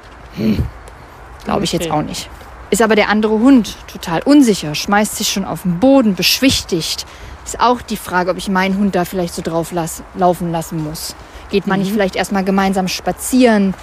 Glaube 1.43 1.65
ich 1.65 1.73
jetzt 1.73 1.91
auch 1.91 2.01
nicht. 2.01 2.29
Ist 2.69 2.81
aber 2.81 2.95
der 2.95 3.09
andere 3.09 3.33
Hund 3.33 3.75
total 3.91 4.21
unsicher, 4.23 4.73
schmeißt 4.73 5.17
sich 5.17 5.29
schon 5.29 5.45
auf 5.45 5.61
den 5.63 5.79
Boden, 5.79 6.15
beschwichtigt. 6.15 7.05
Ist 7.45 7.59
auch 7.59 7.81
die 7.81 7.97
Frage, 7.97 8.31
ob 8.31 8.37
ich 8.37 8.49
meinen 8.49 8.77
Hund 8.77 8.95
da 8.95 9.05
vielleicht 9.05 9.35
so 9.35 9.41
drauf 9.41 9.71
lass, 9.73 10.01
laufen 10.15 10.51
lassen 10.51 10.83
muss. 10.83 11.15
Geht 11.51 11.67
man 11.67 11.81
nicht 11.81 11.91
vielleicht 11.91 12.15
erstmal 12.15 12.43
gemeinsam 12.43 12.87
spazieren, 12.87 13.75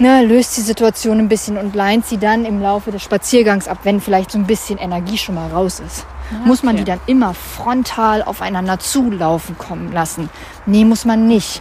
ne, 0.00 0.24
löst 0.24 0.56
die 0.56 0.62
Situation 0.62 1.18
ein 1.18 1.28
bisschen 1.28 1.56
und 1.56 1.74
leint 1.74 2.06
sie 2.06 2.18
dann 2.18 2.44
im 2.44 2.60
Laufe 2.60 2.90
des 2.90 3.02
Spaziergangs 3.02 3.68
ab, 3.68 3.78
wenn 3.84 4.00
vielleicht 4.00 4.32
so 4.32 4.38
ein 4.38 4.46
bisschen 4.46 4.78
Energie 4.78 5.18
schon 5.18 5.34
mal 5.34 5.50
raus 5.50 5.80
ist. 5.80 6.06
Muss 6.44 6.62
man 6.62 6.76
die 6.76 6.84
dann 6.84 7.00
immer 7.06 7.34
frontal 7.34 8.22
aufeinander 8.22 8.78
zulaufen 8.78 9.58
kommen 9.58 9.92
lassen? 9.92 10.30
Nee, 10.64 10.84
muss 10.84 11.04
man 11.04 11.26
nicht. 11.26 11.60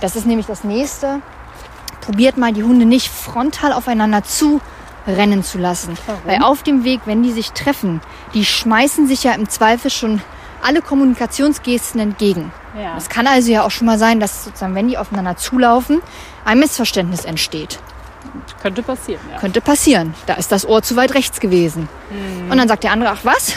Das 0.00 0.14
ist 0.14 0.26
nämlich 0.26 0.46
das 0.46 0.62
nächste. 0.62 1.20
Probiert 2.00 2.36
mal 2.36 2.52
die 2.52 2.62
Hunde 2.62 2.86
nicht 2.86 3.08
frontal 3.08 3.72
aufeinander 3.72 4.22
zu 4.22 4.60
rennen 5.06 5.42
zu 5.42 5.58
lassen. 5.58 5.96
Weil 6.24 6.42
auf 6.42 6.62
dem 6.62 6.84
Weg, 6.84 7.00
wenn 7.06 7.22
die 7.22 7.32
sich 7.32 7.52
treffen, 7.52 8.00
die 8.34 8.44
schmeißen 8.44 9.06
sich 9.06 9.24
ja 9.24 9.32
im 9.32 9.48
Zweifel 9.48 9.90
schon 9.90 10.22
alle 10.62 10.80
Kommunikationsgesten 10.80 12.00
entgegen. 12.00 12.52
Ja. 12.76 12.96
Es 12.96 13.08
kann 13.08 13.26
also 13.26 13.50
ja 13.50 13.64
auch 13.64 13.70
schon 13.70 13.86
mal 13.86 13.98
sein, 13.98 14.20
dass 14.20 14.44
sozusagen, 14.44 14.74
wenn 14.74 14.88
die 14.88 14.98
aufeinander 14.98 15.36
zulaufen, 15.36 16.02
ein 16.44 16.58
Missverständnis 16.58 17.24
entsteht. 17.24 17.78
Könnte 18.62 18.82
passieren, 18.82 19.20
ja. 19.32 19.38
Könnte 19.38 19.60
passieren. 19.60 20.14
Da 20.26 20.34
ist 20.34 20.50
das 20.50 20.66
Ohr 20.66 20.82
zu 20.82 20.96
weit 20.96 21.14
rechts 21.14 21.40
gewesen. 21.40 21.88
Und 22.50 22.56
dann 22.56 22.66
sagt 22.66 22.82
der 22.82 22.92
andere, 22.92 23.10
ach 23.10 23.20
was? 23.22 23.52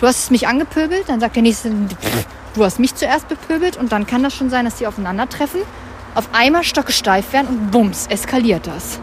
Du 0.00 0.06
hast 0.06 0.30
mich 0.30 0.48
angepöbelt. 0.48 1.08
Dann 1.08 1.20
sagt 1.20 1.36
der 1.36 1.42
nächste, 1.42 1.70
du 2.54 2.64
hast 2.64 2.78
mich 2.78 2.94
zuerst 2.94 3.28
bepöbelt. 3.28 3.76
Und 3.76 3.92
dann 3.92 4.06
kann 4.06 4.22
das 4.22 4.34
schon 4.34 4.50
sein, 4.50 4.64
dass 4.64 4.76
die 4.76 4.86
aufeinandertreffen, 4.86 5.60
auf 6.14 6.28
einmal 6.32 6.62
stockesteif 6.62 7.32
werden 7.32 7.48
und 7.48 7.70
bums, 7.70 8.06
eskaliert 8.06 8.66
das. 8.66 9.00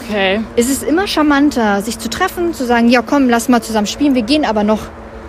Okay. 0.00 0.40
Es 0.56 0.70
ist 0.70 0.82
immer 0.82 1.06
charmanter, 1.06 1.82
sich 1.82 1.98
zu 1.98 2.08
treffen, 2.08 2.54
zu 2.54 2.64
sagen, 2.64 2.88
ja 2.88 3.02
komm, 3.02 3.28
lass 3.28 3.48
mal 3.48 3.62
zusammen 3.62 3.86
spielen. 3.86 4.14
Wir 4.14 4.22
gehen 4.22 4.44
aber 4.44 4.64
noch 4.64 4.80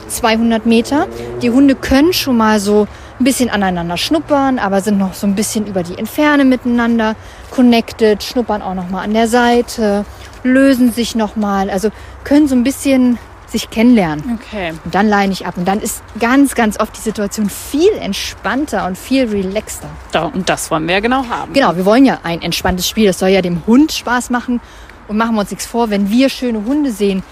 200 0.08 0.66
Meter. 0.66 1.08
Die 1.42 1.50
Hunde 1.50 1.76
können 1.76 2.14
schon 2.14 2.38
mal 2.38 2.60
so 2.60 2.88
ein 3.20 3.24
bisschen 3.24 3.50
aneinander 3.50 3.98
schnuppern, 3.98 4.60
aber 4.60 4.82
sind 4.82 4.98
noch 4.98 5.14
so 5.14 5.28
ein 5.28 5.36
bisschen 5.36 5.68
über 5.68 5.84
die 5.84 5.98
Entferne 5.98 6.46
miteinander 6.46 7.16
connected, 7.52 8.24
schnuppern 8.24 8.62
auch 8.62 8.74
noch 8.74 8.90
mal 8.90 9.02
an 9.04 9.14
der 9.14 9.28
Seite, 9.28 10.06
lösen 10.44 10.92
sich 10.92 11.16
noch 11.16 11.36
mal, 11.36 11.70
also 11.70 11.90
können 12.24 12.48
so 12.48 12.56
ein 12.56 12.64
bisschen 12.64 13.18
sich 13.48 13.70
kennenlernen. 13.70 14.40
Okay. 14.42 14.74
Und 14.84 14.94
dann 14.94 15.08
leine 15.08 15.32
ich 15.32 15.46
ab 15.46 15.58
und 15.58 15.66
dann 15.66 15.80
ist 15.80 16.04
ganz, 16.20 16.56
ganz 16.56 16.80
oft 16.80 16.96
die 16.98 17.02
Situation 17.02 17.50
viel 17.50 17.92
entspannter 17.94 18.86
und 18.86 18.98
viel 18.98 19.30
relaxter. 19.30 19.90
Da, 20.12 20.24
und 20.26 20.50
das 20.50 20.70
wollen 20.72 20.88
wir 20.88 20.96
ja 20.96 21.00
genau 21.00 21.26
haben. 21.30 21.54
Genau, 21.54 21.76
wir 21.76 21.86
wollen 21.86 22.06
ja 22.06 22.20
ein 22.24 22.42
entspanntes 22.42 22.88
Spiel. 22.88 23.08
Das 23.08 23.20
soll 23.20 23.30
ja 23.30 23.42
dem 23.42 23.66
Hund 23.66 23.92
Spaß 23.92 24.30
machen. 24.30 24.60
Und 25.08 25.18
machen 25.18 25.36
wir 25.36 25.42
uns 25.42 25.52
nichts 25.52 25.68
vor, 25.68 25.90
wenn 25.90 26.10
wir 26.10 26.30
schöne 26.30 26.66
Hunde 26.66 26.92
sehen, 26.92 27.24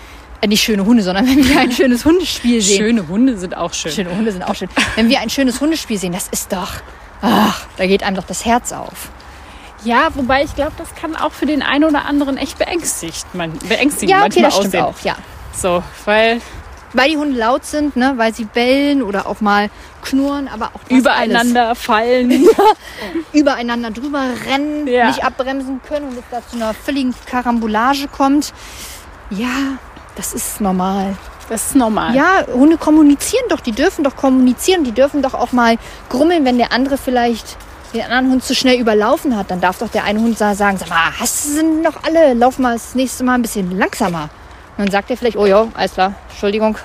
äh, 0.44 0.48
nicht 0.48 0.62
schöne 0.64 0.86
Hunde, 0.86 1.04
sondern 1.04 1.26
wenn 1.28 1.48
wir 1.48 1.60
ein 1.60 1.72
schönes 1.72 2.06
Hundespiel 2.06 2.62
sehen. 2.62 2.78
Schöne 2.78 3.08
Hunde 3.08 3.38
sind 3.38 3.56
auch 3.58 3.74
schön. 3.74 3.92
Schöne 3.92 4.16
Hunde 4.16 4.32
sind 4.32 4.44
auch 4.44 4.56
schön. 4.56 4.70
Wenn 4.96 5.10
wir 5.10 5.20
ein 5.20 5.30
schönes 5.30 5.60
Hundespiel 5.62 5.98
sehen, 5.98 6.14
das 6.14 6.28
ist 6.30 6.52
doch, 6.52 6.72
ach, 7.22 7.66
da 7.78 7.86
geht 7.88 8.04
einem 8.04 8.16
doch 8.16 8.26
das 8.26 8.46
Herz 8.46 8.72
auf. 8.72 9.10
Ja, 9.84 10.08
wobei 10.16 10.44
ich 10.44 10.56
glaube, 10.56 10.72
das 10.78 10.96
kann 10.96 11.16
auch 11.16 11.34
für 11.34 11.46
den 11.46 11.62
einen 11.62 11.84
oder 11.84 12.06
anderen 12.06 12.38
echt 12.38 12.58
beängstigt, 12.58 13.26
man, 13.34 13.52
beängstigend 13.68 14.12
Ja, 14.12 14.26
okay, 14.26 14.42
manchmal 14.42 14.44
das 14.46 14.56
stimmt 14.56 14.76
aussehen. 14.76 14.84
auch, 14.84 15.00
ja. 15.04 15.16
So, 15.56 15.84
weil 16.06 16.40
Weil 16.94 17.10
die 17.10 17.18
Hunde 17.18 17.38
laut 17.38 17.66
sind, 17.66 17.96
ne, 17.98 18.14
weil 18.16 18.34
sie 18.34 18.46
bellen 18.46 19.02
oder 19.04 19.28
auch 19.28 19.42
mal 19.42 19.70
knurren, 20.02 20.48
aber 20.48 20.68
auch 20.74 20.90
übereinander 20.90 21.76
fallen. 21.76 22.32
alles. 22.32 23.26
übereinander 23.34 23.92
drüber 23.92 24.24
rennen, 24.50 24.88
Ja. 24.88 25.08
nicht 25.08 25.24
abbremsen 25.26 25.82
können 25.88 26.08
und 26.10 26.18
es 26.18 26.24
da 26.32 26.40
zu 26.48 26.56
einer 26.56 26.74
völligen 26.74 27.14
Karambolage 27.26 28.08
kommt. 28.08 28.54
Ja, 29.32 29.80
das 30.16 30.34
ist 30.34 30.62
normal. 30.62 31.16
Das 31.50 31.68
ist 31.68 31.76
normal. 31.76 32.16
Ja, 32.16 32.46
Hunde 32.54 32.78
kommunizieren 32.78 33.44
doch, 33.50 33.60
die 33.60 33.74
dürfen 33.74 34.04
doch 34.04 34.16
kommunizieren, 34.16 34.84
die 34.84 34.92
dürfen 34.94 35.22
doch 35.22 35.34
auch 35.34 35.52
mal 35.52 35.78
grummeln, 36.10 36.46
wenn 36.46 36.58
der 36.58 36.72
andere 36.72 36.98
vielleicht 36.98 37.58
den 37.94 38.02
anderen 38.02 38.32
Hund 38.32 38.44
zu 38.44 38.56
schnell 38.56 38.80
überlaufen 38.80 39.36
hat. 39.38 39.52
Dann 39.52 39.60
darf 39.62 39.78
doch 39.80 39.90
der 39.90 40.04
eine 40.06 40.20
Hund 40.20 40.38
sa- 40.38 40.56
sagen, 40.56 40.78
sag 40.78 40.90
mal, 40.90 41.12
hast 41.20 41.46
du 41.46 41.50
sind 41.50 41.84
noch 41.84 42.04
alle, 42.04 42.34
lauf 42.34 42.60
mal 42.60 42.74
das 42.74 42.96
nächste 42.96 43.24
Mal 43.24 43.36
ein 43.36 43.42
bisschen 43.42 43.78
langsamer. 43.78 44.30
Und 44.78 44.86
dann 44.86 44.92
sagt 44.92 45.12
er 45.12 45.18
vielleicht, 45.18 45.38
oh 45.38 45.46
ja, 45.46 45.68
alles 45.76 45.94
klar, 45.94 46.16
Entschuldigung. 46.30 46.78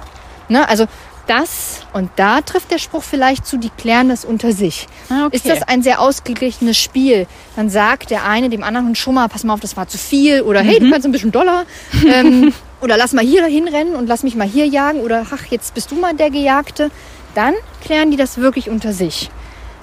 Ne, 0.49 0.69
also 0.69 0.87
das 1.27 1.81
und 1.93 2.11
da 2.17 2.41
trifft 2.41 2.71
der 2.71 2.79
Spruch 2.79 3.03
vielleicht 3.03 3.47
zu, 3.47 3.59
die 3.59 3.71
klären 3.71 4.09
das 4.09 4.25
unter 4.25 4.53
sich. 4.53 4.87
Ah, 5.09 5.27
okay. 5.27 5.37
Ist 5.37 5.49
das 5.49 5.63
ein 5.63 5.83
sehr 5.83 6.01
ausgeglichenes 6.01 6.77
Spiel? 6.77 7.27
Dann 7.55 7.71
sagt 7.71 8.11
der 8.11 8.25
eine 8.25 8.49
dem 8.51 8.63
anderen 8.65 8.89
Hund 8.89 8.99
schon 8.99 9.15
mal, 9.15 9.29
pass 9.29 9.45
mal 9.45 9.53
auf, 9.55 9.61
das 9.61 9.77
war 9.77 9.87
zu 9.89 9.99
viel. 9.99 10.41
Oder 10.43 10.61
hey, 10.63 10.79
du 10.81 10.91
kannst 10.91 11.07
ein 11.07 11.13
bisschen 11.13 11.33
doller. 11.33 11.65
ähm, 12.07 12.53
oder 12.81 12.97
lass 12.97 13.13
mal 13.13 13.25
hier 13.25 13.45
hinrennen 13.47 13.95
und 13.95 14.07
lass 14.07 14.23
mich 14.23 14.37
mal 14.37 14.47
hier 14.47 14.67
jagen. 14.67 15.01
Oder 15.01 15.27
ach, 15.31 15.47
jetzt 15.47 15.75
bist 15.75 15.91
du 15.91 15.97
mal 15.97 16.15
der 16.15 16.31
Gejagte. 16.31 16.91
Dann 17.35 17.55
klären 17.83 18.11
die 18.11 18.17
das 18.17 18.39
wirklich 18.39 18.71
unter 18.71 18.93
sich. 18.93 19.31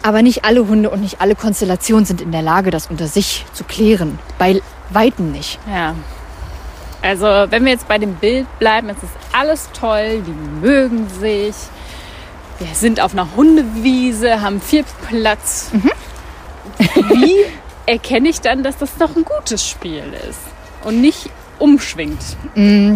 Aber 0.03 0.21
nicht 0.21 0.45
alle 0.45 0.67
Hunde 0.67 0.89
und 0.89 1.01
nicht 1.01 1.19
alle 1.19 1.35
Konstellationen 1.35 2.05
sind 2.05 2.21
in 2.21 2.31
der 2.31 2.41
Lage, 2.41 2.71
das 2.71 2.87
unter 2.87 3.07
sich 3.07 3.45
zu 3.53 3.63
klären. 3.63 4.19
Bei 4.37 4.61
Weitem 4.91 5.31
nicht. 5.31 5.59
Ja. 5.67 5.95
Also, 7.01 7.25
wenn 7.25 7.65
wir 7.65 7.71
jetzt 7.71 7.87
bei 7.87 7.97
dem 7.97 8.15
Bild 8.15 8.47
bleiben, 8.59 8.89
es 8.89 8.97
ist 8.97 9.13
alles 9.31 9.69
toll, 9.79 10.23
die 10.25 10.65
mögen 10.65 11.07
sich. 11.09 11.55
Wir 12.59 12.73
sind 12.73 13.01
auf 13.01 13.13
einer 13.13 13.35
Hundewiese, 13.35 14.41
haben 14.41 14.61
viel 14.61 14.85
Platz. 15.09 15.71
Mhm. 15.73 15.91
Wie 17.09 17.35
erkenne 17.85 18.29
ich 18.29 18.41
dann, 18.41 18.63
dass 18.63 18.77
das 18.77 18.95
doch 18.97 19.15
ein 19.15 19.25
gutes 19.25 19.67
Spiel 19.67 20.03
ist 20.29 20.39
und 20.83 21.01
nicht 21.01 21.29
umschwingt? 21.59 22.19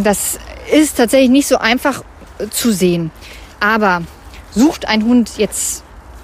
Das 0.04 0.40
ist 0.72 0.98
tatsächlich 0.98 1.30
nicht 1.30 1.48
so 1.48 1.58
einfach 1.58 2.04
zu 2.52 2.72
sehen. 2.72 3.12
Aber 3.60 4.02
sucht 4.52 4.88
ein 4.88 5.04
Hund 5.04 5.32
jetzt 5.38 5.84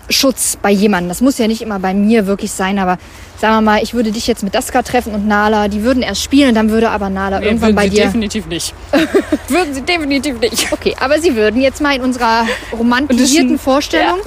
Schutz 0.09 0.57
bei 0.61 0.71
jemandem? 0.71 1.09
Das 1.09 1.21
muss 1.21 1.37
ja 1.37 1.47
nicht 1.47 1.61
immer 1.61 1.79
bei 1.79 1.93
mir 1.93 2.27
wirklich 2.27 2.51
sein, 2.51 2.79
aber 2.79 2.97
sagen 3.39 3.55
wir 3.55 3.61
mal, 3.61 3.83
ich 3.83 3.93
würde 3.93 4.11
dich 4.11 4.27
jetzt 4.27 4.43
mit 4.43 4.55
Daska 4.55 4.81
treffen 4.83 5.13
und 5.13 5.27
Nala, 5.27 5.67
die 5.67 5.83
würden 5.83 6.03
erst 6.03 6.23
spielen 6.23 6.49
und 6.49 6.55
dann 6.55 6.69
würde 6.69 6.89
aber 6.89 7.09
Nala 7.09 7.39
Nee, 7.39 7.47
irgendwann 7.47 7.69
würden 7.69 7.75
bei 7.75 7.83
sie 7.89 7.95
dir. 7.95 8.05
definitiv 8.05 8.45
nicht. 8.45 8.73
würden 9.49 9.73
sie 9.73 9.81
definitiv 9.81 10.39
nicht. 10.39 10.71
Okay, 10.71 10.95
aber 10.99 11.19
sie 11.19 11.35
würden 11.35 11.59
jetzt 11.61 11.81
mal 11.81 11.95
in 11.95 12.01
unserer 12.01 12.45
romantisierten 12.71 13.59
Vorstellung. 13.59 14.19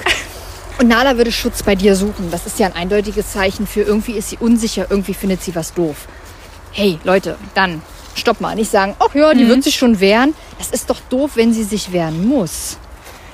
Und 0.79 0.87
Nala 0.87 1.17
würde 1.17 1.31
Schutz 1.31 1.63
bei 1.63 1.75
dir 1.75 1.95
suchen. 1.95 2.29
Das 2.31 2.45
ist 2.45 2.59
ja 2.59 2.67
ein 2.67 2.75
eindeutiges 2.75 3.33
Zeichen 3.33 3.67
für 3.67 3.81
irgendwie 3.81 4.13
ist 4.13 4.29
sie 4.29 4.37
unsicher, 4.39 4.85
irgendwie 4.89 5.13
findet 5.13 5.43
sie 5.43 5.55
was 5.55 5.73
doof. 5.73 6.07
Hey, 6.71 6.99
Leute, 7.03 7.35
dann 7.55 7.81
stopp 8.15 8.41
mal. 8.41 8.55
Nicht 8.55 8.71
sagen, 8.71 8.95
ach 8.99 9.13
ja, 9.15 9.33
die 9.33 9.47
wird 9.47 9.63
sich 9.63 9.75
schon 9.75 9.99
wehren. 9.99 10.33
Das 10.57 10.69
ist 10.69 10.89
doch 10.89 10.99
doof, 11.09 11.31
wenn 11.35 11.53
sie 11.53 11.63
sich 11.63 11.91
wehren 11.91 12.27
muss. 12.27 12.77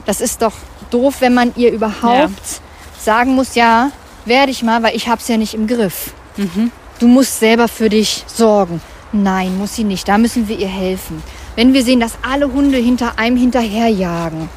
Das 0.06 0.22
ist 0.22 0.42
doch 0.42 0.54
doof, 0.92 1.16
wenn 1.20 1.34
man 1.34 1.54
ihr 1.56 1.72
überhaupt 1.72 2.62
sagen 3.00 3.36
muss, 3.36 3.56
ja, 3.56 3.92
werde 4.26 4.52
ich 4.52 4.64
mal, 4.64 4.84
weil 4.84 4.96
ich 4.96 5.08
hab's 5.08 5.28
ja 5.28 5.38
nicht 5.38 5.54
im 5.54 5.68
Griff. 5.68 6.14
Du 7.00 7.08
musst 7.08 7.40
selber 7.40 7.68
für 7.68 7.90
dich 7.90 8.24
sorgen. 8.28 8.82
Nein, 9.12 9.58
muss 9.58 9.76
sie 9.76 9.84
nicht. 9.84 10.08
Da 10.08 10.18
müssen 10.18 10.48
wir 10.48 10.58
ihr 10.58 10.68
helfen. 10.68 11.22
Wenn 11.56 11.74
wir 11.74 11.84
sehen, 11.84 12.00
dass 12.00 12.18
alle 12.22 12.52
Hunde 12.52 12.78
hinter 12.78 13.18
einem 13.18 13.38
hinterherjagen. 13.38 14.50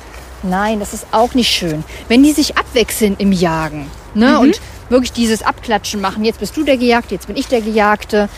Nein, 0.43 0.81
das 0.81 0.95
ist 0.95 1.07
auch 1.13 1.35
nicht 1.35 1.49
schön. 1.49 1.85
Wenn 2.09 2.23
die 2.23 2.33
sich 2.33 2.57
abwechseln 2.57 3.17
im 3.19 3.33
Jagen 3.33 3.91
ne, 4.15 4.39
und 4.39 4.61
wirklich 4.89 5.13
dieses 5.13 5.43
Abklatschen 5.43 6.01
machen, 6.01 6.25
jetzt 6.25 6.41
bist 6.41 6.57
du 6.57 6.65
der 6.65 6.77
Gejagte, 6.77 7.15
jetzt 7.15 7.27
bin 7.27 7.37
ich 7.37 7.49
der 7.49 7.61
Gejagte, 7.61 8.29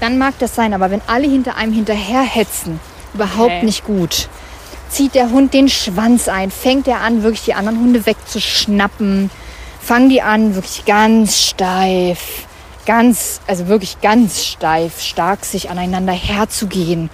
dann 0.00 0.18
mag 0.18 0.38
das 0.38 0.54
sein. 0.54 0.74
Aber 0.74 0.90
wenn 0.90 1.02
alle 1.06 1.28
hinter 1.28 1.56
einem 1.56 1.72
hinterherhetzen, 1.72 2.80
überhaupt 3.14 3.50
Okay. 3.50 3.64
nicht 3.64 3.84
gut. 3.84 4.28
Zieht 4.88 5.14
der 5.14 5.30
Hund 5.30 5.54
den 5.54 5.68
Schwanz 5.68 6.28
ein, 6.28 6.50
fängt 6.50 6.88
er 6.88 7.00
an, 7.00 7.22
wirklich 7.22 7.44
die 7.44 7.54
anderen 7.54 7.78
Hunde 7.78 8.06
wegzuschnappen, 8.06 9.30
fangen 9.80 10.08
die 10.08 10.20
an, 10.20 10.56
wirklich 10.56 10.84
ganz 10.84 11.38
steif, 11.38 12.46
ganz, 12.86 13.40
also 13.46 13.68
wirklich 13.68 14.00
ganz 14.00 14.44
steif, 14.44 15.00
stark 15.00 15.44
sich 15.44 15.70
aneinander 15.70 16.12
herzugehen. 16.12 17.08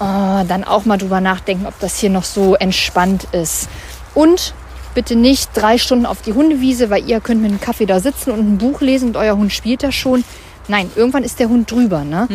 Oh, 0.00 0.44
dann 0.48 0.64
auch 0.64 0.84
mal 0.86 0.96
drüber 0.96 1.20
nachdenken, 1.20 1.66
ob 1.66 1.78
das 1.80 1.98
hier 1.98 2.08
noch 2.08 2.24
so 2.24 2.54
entspannt 2.54 3.26
ist. 3.32 3.68
Und 4.14 4.54
bitte 4.94 5.14
nicht 5.16 5.50
drei 5.54 5.76
Stunden 5.76 6.06
auf 6.06 6.22
die 6.22 6.32
Hundewiese, 6.32 6.88
weil 6.88 7.08
ihr 7.08 7.20
könnt 7.20 7.42
mit 7.42 7.50
einem 7.50 7.60
Kaffee 7.60 7.84
da 7.86 8.00
sitzen 8.00 8.30
und 8.30 8.40
ein 8.40 8.58
Buch 8.58 8.80
lesen 8.80 9.08
und 9.08 9.16
euer 9.16 9.36
Hund 9.36 9.52
spielt 9.52 9.82
da 9.82 9.92
schon. 9.92 10.24
Nein, 10.68 10.90
irgendwann 10.94 11.24
ist 11.24 11.40
der 11.40 11.48
Hund 11.48 11.70
drüber. 11.70 12.04
Ne? 12.04 12.28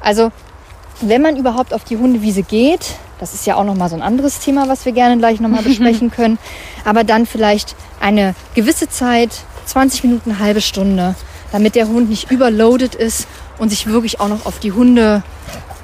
Also 0.00 0.30
wenn 1.00 1.20
man 1.20 1.36
überhaupt 1.36 1.74
auf 1.74 1.84
die 1.84 1.96
Hundewiese 1.96 2.42
geht, 2.42 2.94
das 3.18 3.34
ist 3.34 3.46
ja 3.46 3.56
auch 3.56 3.64
noch 3.64 3.74
mal 3.74 3.88
so 3.88 3.96
ein 3.96 4.02
anderes 4.02 4.38
Thema, 4.38 4.68
was 4.68 4.84
wir 4.84 4.92
gerne 4.92 5.18
gleich 5.18 5.40
noch 5.40 5.48
mal 5.48 5.62
besprechen 5.64 6.10
können, 6.10 6.38
aber 6.84 7.04
dann 7.04 7.26
vielleicht 7.26 7.74
eine 8.00 8.34
gewisse 8.54 8.88
Zeit, 8.88 9.30
20 9.66 10.04
Minuten, 10.04 10.30
eine 10.30 10.38
halbe 10.38 10.60
Stunde, 10.60 11.14
damit 11.50 11.74
der 11.74 11.88
Hund 11.88 12.08
nicht 12.08 12.30
überloaded 12.30 12.94
ist 12.94 13.26
und 13.58 13.68
sich 13.70 13.86
wirklich 13.86 14.20
auch 14.20 14.28
noch 14.28 14.46
auf 14.46 14.58
die 14.58 14.72
Hunde 14.72 15.22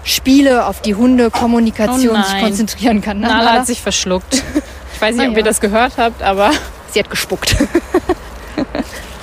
Spiele, 0.04 0.66
auf 0.66 0.80
die 0.80 0.94
Hundekommunikation 0.94 2.16
Oh 2.16 2.22
sich 2.22 2.40
konzentrieren 2.40 3.02
kann. 3.02 3.18
Ne, 3.20 3.26
Nala 3.26 3.44
Nala? 3.44 3.52
hat 3.58 3.66
sich 3.66 3.82
verschluckt. 3.82 4.42
Ich 4.94 5.00
weiß 5.00 5.16
nicht, 5.16 5.26
ob 5.26 5.32
ihr 5.32 5.38
ja. 5.38 5.44
das 5.44 5.60
gehört 5.60 5.98
habt, 5.98 6.22
aber 6.22 6.50
Sie 6.90 6.98
hat 6.98 7.10
gespuckt. 7.10 7.56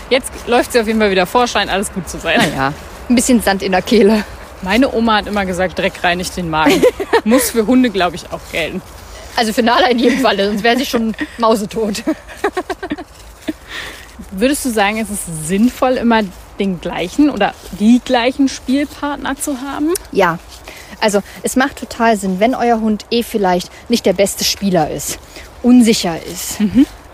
jetzt 0.09 0.31
läuft 0.47 0.73
sie 0.73 0.79
auf 0.79 0.87
jeden 0.87 0.99
Fall 0.99 1.11
wieder 1.11 1.25
vor, 1.25 1.47
scheint 1.47 1.71
alles 1.71 1.93
gut 1.93 2.09
zu 2.09 2.19
sein. 2.19 2.37
Naja, 2.37 2.73
ein 3.09 3.15
bisschen 3.15 3.41
Sand 3.41 3.63
in 3.63 3.71
der 3.71 3.81
Kehle. 3.81 4.23
Meine 4.61 4.93
Oma 4.93 5.17
hat 5.17 5.27
immer 5.27 5.45
gesagt, 5.45 5.77
Dreck 5.77 6.03
reinigt 6.03 6.35
den 6.37 6.49
Magen. 6.49 6.81
Muss 7.23 7.51
für 7.51 7.67
Hunde, 7.67 7.89
glaube 7.89 8.15
ich, 8.15 8.31
auch 8.31 8.39
gelten. 8.51 8.81
Also 9.35 9.53
für 9.53 9.63
Nala 9.63 9.87
in 9.89 9.99
jedem 9.99 10.19
Falle, 10.19 10.47
sonst 10.47 10.63
wäre 10.63 10.77
sie 10.77 10.85
schon 10.85 11.13
mausetot. 11.37 12.03
Würdest 14.31 14.65
du 14.65 14.69
sagen, 14.69 14.97
es 14.97 15.09
ist 15.09 15.47
sinnvoll, 15.47 15.93
immer 15.93 16.21
den 16.57 16.79
gleichen 16.79 17.29
oder 17.29 17.53
die 17.79 18.01
gleichen 18.03 18.47
Spielpartner 18.47 19.35
zu 19.35 19.61
haben? 19.61 19.93
Ja, 20.11 20.39
also 21.01 21.21
es 21.43 21.55
macht 21.55 21.77
total 21.77 22.17
Sinn, 22.17 22.39
wenn 22.39 22.55
euer 22.55 22.79
Hund 22.79 23.05
eh 23.11 23.23
vielleicht 23.23 23.69
nicht 23.89 24.05
der 24.05 24.13
beste 24.13 24.43
Spieler 24.43 24.89
ist, 24.89 25.19
unsicher 25.61 26.17
ist 26.23 26.59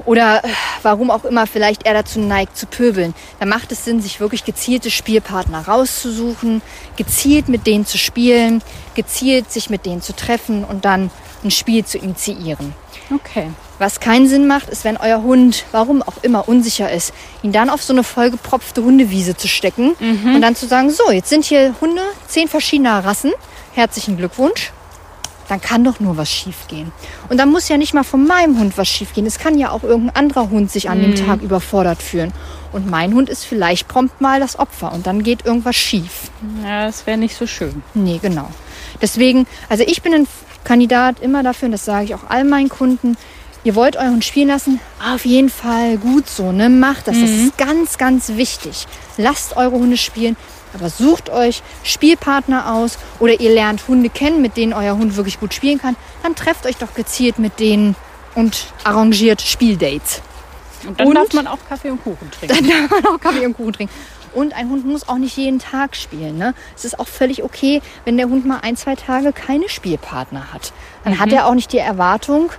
oder 0.05 0.43
äh, 0.43 0.48
warum 0.81 1.12
auch 1.12 1.25
immer 1.25 1.48
vielleicht 1.48 1.86
er 1.86 1.93
dazu 1.93 2.20
neigt 2.20 2.58
zu 2.58 2.65
pöbeln, 2.65 3.13
dann 3.39 3.50
macht 3.50 3.72
es 3.72 3.86
Sinn, 3.86 4.01
sich 4.01 4.20
wirklich 4.20 4.46
gezielte 4.46 4.91
Spielpartner 4.91 5.67
rauszusuchen, 5.67 6.62
gezielt 6.98 7.50
mit 7.50 7.67
denen 7.67 7.86
zu 7.86 7.98
spielen, 7.98 8.62
gezielt 8.96 9.51
sich 9.51 9.70
mit 9.70 9.86
denen 9.86 10.01
zu 10.01 10.15
treffen 10.15 10.63
und 10.63 10.86
dann 10.86 11.10
ein 11.43 11.51
Spiel 11.51 11.86
zu 11.86 11.98
initiieren. 11.98 12.74
Okay. 13.13 13.50
Was 13.79 14.00
keinen 14.00 14.27
Sinn 14.27 14.48
macht, 14.48 14.70
ist, 14.70 14.84
wenn 14.84 14.98
euer 14.98 15.24
Hund, 15.24 15.65
warum 15.72 16.03
auch 16.03 16.22
immer, 16.22 16.48
unsicher 16.48 16.91
ist, 16.91 17.13
ihn 17.41 17.51
dann 17.51 17.70
auf 17.70 17.81
so 17.81 17.93
eine 17.93 18.03
vollgepropfte 18.03 18.84
Hundewiese 18.84 19.36
zu 19.36 19.48
stecken 19.48 19.96
und 20.36 20.41
dann 20.41 20.55
zu 20.55 20.67
sagen, 20.67 20.91
so, 20.91 21.12
jetzt 21.12 21.29
sind 21.29 21.46
hier 21.46 21.74
Hunde, 21.81 22.03
zehn 22.27 22.48
verschiedener 22.48 23.03
Rassen, 23.03 23.31
herzlichen 23.74 24.17
Glückwunsch. 24.17 24.72
Dann 25.51 25.60
kann 25.60 25.84
doch 25.84 26.00
nur 26.00 26.15
was 26.15 26.31
schiefgehen. 26.31 26.93
Und 27.27 27.38
dann 27.38 27.51
muss 27.51 27.67
ja 27.67 27.75
nicht 27.75 27.93
mal 27.93 28.05
von 28.05 28.25
meinem 28.25 28.58
Hund 28.58 28.77
was 28.77 28.88
schiefgehen. 28.88 29.27
Es 29.27 29.38
kann 29.38 29.58
ja 29.58 29.72
auch 29.72 29.84
irgendein 29.84 30.15
anderer 30.15 30.50
Hund 30.50 30.72
sich 30.72 30.89
an 30.89 31.01
dem 31.01 31.13
Tag 31.13 31.41
überfordert 31.41 32.01
fühlen. 32.01 32.31
Und 32.72 32.89
mein 32.89 33.13
Hund 33.13 33.27
ist 33.27 33.43
vielleicht 33.43 33.89
prompt 33.89 34.22
mal 34.22 34.39
das 34.39 34.58
Opfer 34.58 34.93
und 34.93 35.08
dann 35.08 35.24
geht 35.24 35.46
irgendwas 35.46 35.75
schief. 35.75 36.31
Ja, 36.63 36.86
das 36.86 37.05
wäre 37.05 37.17
nicht 37.17 37.36
so 37.36 37.48
schön. 37.48 37.84
Nee, 37.93 38.17
genau. 38.22 38.50
Deswegen, 39.01 39.46
also 39.67 39.84
ich 39.86 40.01
bin 40.01 40.13
ein 40.13 40.27
Kandidat 40.63 41.20
immer 41.20 41.43
dafür, 41.43 41.65
und 41.65 41.74
das 41.74 41.84
sage 41.84 42.05
ich 42.05 42.15
auch 42.15 42.29
all 42.29 42.46
meinen 42.46 42.70
Kunden, 42.70 43.17
ihr 43.65 43.75
wollt 43.75 43.98
euren 43.98 44.13
Hund 44.13 44.24
spielen 44.24 44.48
lassen, 44.48 44.79
auf 45.05 45.25
jeden 45.25 45.50
Fall 45.50 45.98
gut 45.98 46.29
so, 46.29 46.53
ne? 46.53 46.70
Macht 46.70 47.10
das. 47.10 47.20
Das 47.20 47.29
ist 47.29 47.58
ganz, 47.58 47.98
ganz 47.98 48.29
wichtig. 48.38 48.88
Lasst 49.17 49.58
eure 49.58 49.72
Hunde 49.74 49.98
spielen, 49.98 50.38
aber 50.74 50.90
sucht 50.90 51.30
euch 51.30 51.62
Spielpartner 51.84 52.74
aus 52.74 52.98
oder 53.20 53.40
ihr 53.40 53.54
lernt 53.54 53.88
Hunde 53.88 54.10
kennen, 54.10 54.42
mit 54.42 54.58
denen 54.58 54.74
euer 54.74 54.98
Hund 54.98 55.16
wirklich 55.18 55.40
gut 55.40 55.54
spielen 55.54 55.80
kann. 55.80 55.96
Dann 56.24 56.36
trefft 56.36 56.66
euch 56.66 56.78
doch 56.78 56.94
gezielt 56.94 57.40
mit 57.40 57.60
denen 57.60 57.96
und 58.36 58.68
arrangiert 58.84 59.42
Spieldates. 59.42 60.22
Und 60.88 61.00
dann 61.00 61.08
Und? 61.10 61.16
darf 61.16 61.34
man 61.34 61.48
auch 61.48 61.60
Kaffee 61.70 61.92
und 61.92 62.04
Kuchen 62.04 62.32
trinken. 62.32 62.56
Dann 62.68 62.90
darf 62.90 62.90
man 63.04 63.13
auch 63.16 63.20
Kaffee 63.20 63.46
und 63.46 63.56
Kuchen 63.56 63.74
trinken. 63.74 63.94
Und 64.34 64.54
ein 64.56 64.70
Hund 64.70 64.86
muss 64.86 65.08
auch 65.10 65.18
nicht 65.18 65.38
jeden 65.38 65.60
Tag 65.60 65.96
spielen. 65.96 66.38
Ne? 66.38 66.56
Es 66.75 66.86
ist 66.86 67.00
auch 67.00 67.08
völlig 67.08 67.44
okay, 67.44 67.82
wenn 68.06 68.18
der 68.18 68.30
Hund 68.30 68.46
mal 68.48 68.60
ein, 68.63 68.75
zwei 68.78 68.96
Tage 68.96 69.32
keine 69.34 69.68
Spielpartner 69.70 70.51
hat. 70.54 70.72
Dann 71.04 71.20
hat 71.20 71.32
er 71.34 71.46
auch 71.48 71.54
nicht 71.54 71.72
die 71.74 71.78
Erwartung, 71.80 72.50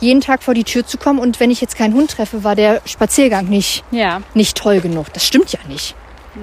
jeden 0.00 0.20
Tag 0.20 0.42
vor 0.42 0.54
die 0.54 0.64
Tür 0.64 0.86
zu 0.86 0.96
kommen. 0.98 1.18
Und 1.18 1.40
wenn 1.40 1.50
ich 1.50 1.60
jetzt 1.60 1.76
keinen 1.76 1.94
Hund 1.94 2.12
treffe, 2.12 2.44
war 2.44 2.54
der 2.54 2.80
Spaziergang 2.86 3.46
nicht, 3.46 3.82
Ja. 3.90 4.22
nicht 4.34 4.56
toll 4.56 4.80
genug. 4.80 5.12
Das 5.12 5.26
stimmt 5.26 5.50
ja 5.52 5.58
nicht. 5.68 5.94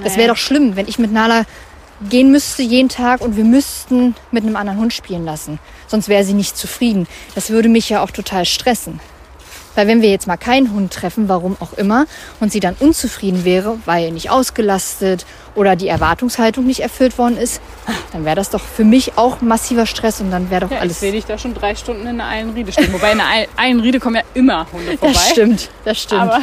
Das 0.04 0.14
Nee. 0.14 0.20
wäre 0.20 0.30
doch 0.30 0.38
schlimm, 0.38 0.76
wenn 0.76 0.88
ich 0.88 0.98
mit 1.00 1.12
Nala 1.12 1.44
gehen 2.10 2.32
müsste 2.32 2.64
jeden 2.64 2.90
Tag 2.90 3.22
und 3.22 3.38
wir 3.38 3.44
müssten 3.44 4.16
mit 4.32 4.44
einem 4.44 4.56
anderen 4.56 4.80
Hund 4.80 4.94
spielen 4.94 5.26
lassen. 5.26 5.60
Sonst 5.88 6.10
wäre 6.10 6.24
sie 6.24 6.34
nicht 6.34 6.58
zufrieden. 6.58 7.08
Das 7.36 7.50
würde 7.50 7.70
mich 7.70 7.90
ja 7.90 8.02
auch 8.02 8.12
total 8.12 8.46
stressen. 8.46 9.00
Weil 9.76 9.88
wenn 9.88 10.02
wir 10.04 10.10
jetzt 10.12 10.28
mal 10.28 10.38
keinen 10.38 10.72
Hund 10.72 10.94
treffen, 10.94 11.30
warum 11.30 11.58
auch 11.60 11.74
immer, 11.74 12.06
und 12.40 12.52
sie 12.52 12.60
dann 12.60 12.76
unzufrieden 12.80 13.44
wäre, 13.44 13.80
weil 13.86 14.12
nicht 14.12 14.30
ausgelastet 14.30 15.26
oder 15.56 15.76
die 15.76 15.88
Erwartungshaltung 15.88 16.64
nicht 16.66 16.82
erfüllt 16.82 17.18
worden 17.18 17.38
ist, 17.38 17.60
dann 18.12 18.24
wäre 18.24 18.36
das 18.36 18.52
doch 18.52 18.62
für 18.62 18.84
mich 18.84 19.18
auch 19.18 19.42
massiver 19.42 19.88
Stress 19.88 20.22
und 20.22 20.30
dann 20.30 20.52
wäre 20.52 20.62
doch 20.62 20.70
Ja, 20.72 20.78
ich 20.78 20.82
alles. 20.84 21.00
sehe 21.00 21.12
dich 21.12 21.26
da 21.26 21.40
schon 21.40 21.56
drei 21.56 21.74
Stunden 21.74 22.06
in 22.06 22.18
der 22.18 22.28
Eilenriede 22.28 22.72
stehen. 22.72 22.94
Wobei 22.94 23.14
in 23.14 23.18
der 23.18 23.28
Eil- 23.28 23.48
Eilenriede 23.58 24.00
kommen 24.00 24.18
ja 24.18 24.22
immer 24.36 24.68
Hunde 24.72 24.96
vorbei. 24.98 25.14
Das 25.14 25.30
stimmt, 25.30 25.70
das 25.86 26.00
stimmt. 26.02 26.22
Aber 26.22 26.40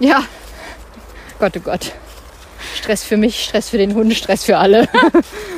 ja. 0.00 0.22
Gott, 1.38 1.52
oh 1.58 1.60
Gott. 1.60 1.92
Stress 2.74 3.04
für 3.04 3.16
mich, 3.16 3.44
Stress 3.44 3.70
für 3.70 3.78
den 3.78 3.94
Hund, 3.94 4.14
Stress 4.14 4.44
für 4.44 4.58
alle. 4.58 4.88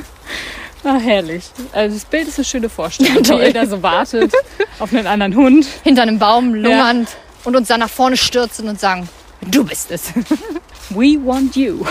ah, 0.84 0.98
herrlich. 0.98 1.44
Also 1.72 1.96
das 1.96 2.04
Bild 2.04 2.28
ist 2.28 2.38
eine 2.38 2.44
schöne 2.44 2.68
Vorstellung, 2.68 3.16
wie 3.18 3.22
toll. 3.22 3.42
ihr 3.42 3.52
da 3.52 3.66
so 3.66 3.82
wartet 3.82 4.32
auf 4.78 4.92
einen 4.92 5.06
anderen 5.06 5.34
Hund. 5.34 5.66
Hinter 5.84 6.02
einem 6.02 6.18
Baum 6.18 6.54
lungernd 6.54 7.08
und 7.44 7.56
uns 7.56 7.68
dann 7.68 7.80
nach 7.80 7.90
vorne 7.90 8.16
stürzen 8.16 8.68
und 8.68 8.80
sagen, 8.80 9.08
du 9.42 9.64
bist 9.64 9.90
es. 9.90 10.12
We 10.90 11.18
want 11.24 11.56
you. 11.56 11.84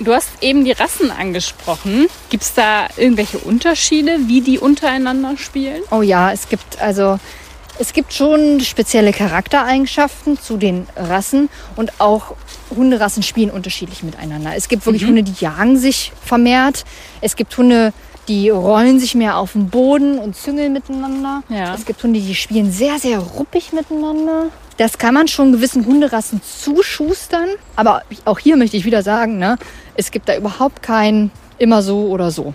Du 0.00 0.12
hast 0.12 0.28
eben 0.40 0.64
die 0.64 0.72
Rassen 0.72 1.10
angesprochen. 1.10 2.08
Gibt 2.28 2.42
es 2.42 2.54
da 2.54 2.88
irgendwelche 2.96 3.38
Unterschiede, 3.38 4.18
wie 4.26 4.40
die 4.40 4.58
untereinander 4.58 5.36
spielen? 5.36 5.82
Oh 5.90 6.02
ja, 6.02 6.32
es 6.32 6.48
gibt 6.48 6.80
also 6.80 7.20
es 7.78 7.92
gibt 7.92 8.12
schon 8.12 8.60
spezielle 8.60 9.12
Charaktereigenschaften 9.12 10.38
zu 10.38 10.56
den 10.56 10.86
Rassen 10.96 11.48
und 11.76 12.00
auch 12.00 12.34
Hunderassen 12.74 13.22
spielen 13.22 13.50
unterschiedlich 13.50 14.02
miteinander. 14.02 14.52
Es 14.56 14.68
gibt 14.68 14.84
wirklich 14.86 15.04
Hunde, 15.04 15.22
die 15.22 15.34
jagen 15.38 15.76
sich 15.76 16.12
vermehrt. 16.22 16.84
Es 17.20 17.36
gibt 17.36 17.56
Hunde, 17.56 17.92
die 18.28 18.50
rollen 18.50 19.00
sich 19.00 19.14
mehr 19.14 19.36
auf 19.36 19.52
den 19.52 19.68
Boden 19.68 20.18
und 20.18 20.36
züngeln 20.36 20.72
miteinander. 20.72 21.42
Ja. 21.48 21.74
Es 21.74 21.84
gibt 21.84 22.02
Hunde, 22.02 22.20
die 22.20 22.34
spielen 22.34 22.70
sehr, 22.70 22.98
sehr 22.98 23.18
ruppig 23.18 23.72
miteinander. 23.72 24.46
Das 24.76 24.98
kann 24.98 25.14
man 25.14 25.28
schon 25.28 25.52
gewissen 25.52 25.86
Hunderassen 25.86 26.40
zuschustern. 26.42 27.48
Aber 27.76 28.02
auch 28.24 28.38
hier 28.38 28.56
möchte 28.56 28.76
ich 28.76 28.84
wieder 28.84 29.02
sagen, 29.02 29.38
ne, 29.38 29.58
es 29.96 30.10
gibt 30.10 30.28
da 30.28 30.36
überhaupt 30.36 30.82
kein 30.82 31.30
immer 31.58 31.82
so 31.82 32.06
oder 32.08 32.30
so. 32.30 32.54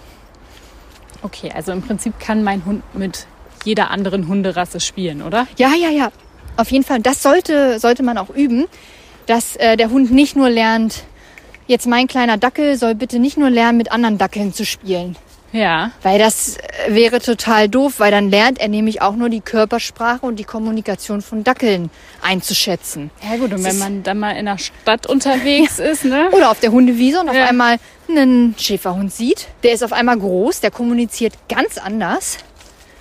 Okay, 1.21 1.51
also 1.53 1.71
im 1.71 1.81
Prinzip 1.81 2.19
kann 2.19 2.43
mein 2.43 2.63
Hund 2.65 2.83
mit 2.93 3.25
jeder 3.67 3.91
anderen 3.91 4.27
Hunderasse 4.27 4.79
spielen, 4.79 5.21
oder? 5.21 5.45
Ja, 5.57 5.73
ja, 5.79 5.89
ja. 5.89 6.09
Auf 6.55 6.71
jeden 6.71 6.83
Fall. 6.83 6.99
Das 7.01 7.21
sollte, 7.21 7.77
sollte 7.79 8.01
man 8.01 8.17
auch 8.17 8.31
üben, 8.31 8.65
dass 9.27 9.55
äh, 9.57 9.77
der 9.77 9.91
Hund 9.91 10.11
nicht 10.11 10.35
nur 10.35 10.49
lernt, 10.49 11.03
jetzt 11.67 11.85
mein 11.85 12.07
kleiner 12.07 12.37
Dackel 12.37 12.77
soll 12.77 12.95
bitte 12.95 13.19
nicht 13.19 13.37
nur 13.37 13.49
lernen, 13.51 13.77
mit 13.77 13.91
anderen 13.91 14.17
Dackeln 14.17 14.53
zu 14.53 14.65
spielen. 14.65 15.15
Ja. 15.53 15.91
Weil 16.01 16.17
das 16.19 16.57
äh, 16.57 16.93
wäre 16.95 17.19
total 17.19 17.69
doof, 17.69 17.95
weil 17.99 18.11
dann 18.11 18.29
lernt 18.29 18.59
er 18.59 18.67
nämlich 18.69 19.01
auch 19.01 19.15
nur 19.15 19.29
die 19.29 19.39
Körpersprache 19.41 20.25
und 20.25 20.37
die 20.39 20.43
Kommunikation 20.43 21.21
von 21.21 21.43
Dackeln 21.43 21.89
einzuschätzen. 22.21 23.11
Ja 23.29 23.37
gut, 23.37 23.53
und 23.53 23.63
wenn 23.63 23.77
man 23.79 24.03
dann 24.03 24.19
mal 24.19 24.31
in 24.31 24.45
der 24.45 24.57
Stadt 24.57 25.07
unterwegs 25.07 25.79
ist, 25.91 26.05
ne? 26.05 26.29
Oder 26.31 26.51
auf 26.51 26.59
der 26.59 26.71
Hundewiese 26.71 27.19
und 27.21 27.29
auf 27.29 27.35
Ja. 27.35 27.45
einmal 27.45 27.77
einen 28.09 28.55
Schäferhund 28.57 29.11
sieht. 29.13 29.47
Der 29.63 29.73
ist 29.73 29.83
auf 29.83 29.93
einmal 29.93 30.17
groß, 30.17 30.61
der 30.61 30.71
kommuniziert 30.71 31.33
ganz 31.49 31.77
anders. 31.77 32.37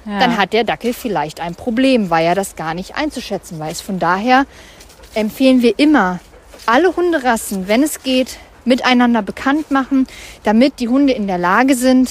Ja. 0.07 0.21
dann 0.21 0.37
hat 0.37 0.53
der 0.53 0.65
Dackel 0.65 0.93
vielleicht 0.95 1.41
ein 1.41 1.55
Problem, 1.55 2.11
weil 2.11 2.25
er 2.27 2.35
das 2.35 2.55
gar 2.57 2.75
nicht 2.75 2.95
einzuschätzen 2.97 3.59
weiß. 3.59 3.81
Von 3.81 3.99
daher 3.99 4.47
empfehlen 5.15 5.63
wir 5.63 5.79
immer, 5.79 6.21
alle 6.67 6.95
Hunderassen, 6.97 7.69
wenn 7.69 7.83
es 7.83 8.03
geht, 8.03 8.39
miteinander 8.65 9.23
bekannt 9.23 9.71
machen, 9.71 10.07
damit 10.45 10.81
die 10.81 10.89
Hunde 10.89 11.13
in 11.13 11.27
der 11.27 11.39
Lage 11.39 11.75
sind, 11.75 12.11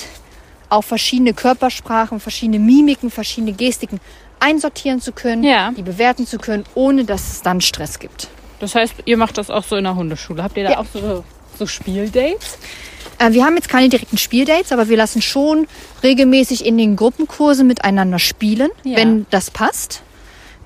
auch 0.70 0.84
verschiedene 0.84 1.34
Körpersprachen, 1.34 2.20
verschiedene 2.20 2.60
Mimiken, 2.60 3.12
verschiedene 3.12 3.54
Gestiken 3.54 4.00
einsortieren 4.40 5.00
zu 5.02 5.12
können, 5.12 5.44
Ja. 5.44 5.72
die 5.72 5.82
bewerten 5.82 6.26
zu 6.28 6.38
können, 6.38 6.64
ohne 6.76 7.06
dass 7.06 7.32
es 7.32 7.42
dann 7.42 7.62
Stress 7.62 8.00
gibt. 8.00 8.28
Das 8.60 8.76
heißt, 8.76 8.94
ihr 9.06 9.18
macht 9.18 9.38
das 9.38 9.50
auch 9.50 9.64
so 9.64 9.76
in 9.76 9.84
der 9.84 9.96
Hundeschule. 9.96 10.44
Habt 10.44 10.58
ihr 10.58 10.64
da 10.66 10.72
Ja. 10.72 10.80
auch 10.80 10.86
so, 10.94 11.24
so 11.58 11.66
Spieldates? 11.68 12.58
Äh, 13.20 13.32
wir 13.32 13.46
haben 13.46 13.56
jetzt 13.56 13.70
keine 13.70 13.90
direkten 13.90 14.18
Spieldates, 14.18 14.72
aber 14.72 14.90
wir 14.90 14.98
lassen 14.98 15.22
schon 15.22 15.68
regelmäßig 16.04 16.66
in 16.66 16.78
den 16.78 16.96
Gruppenkursen 16.96 17.66
miteinander 17.68 18.20
spielen, 18.20 18.70
Ja. 18.84 18.98
wenn 18.98 19.26
das 19.30 19.52
passt. 19.52 20.02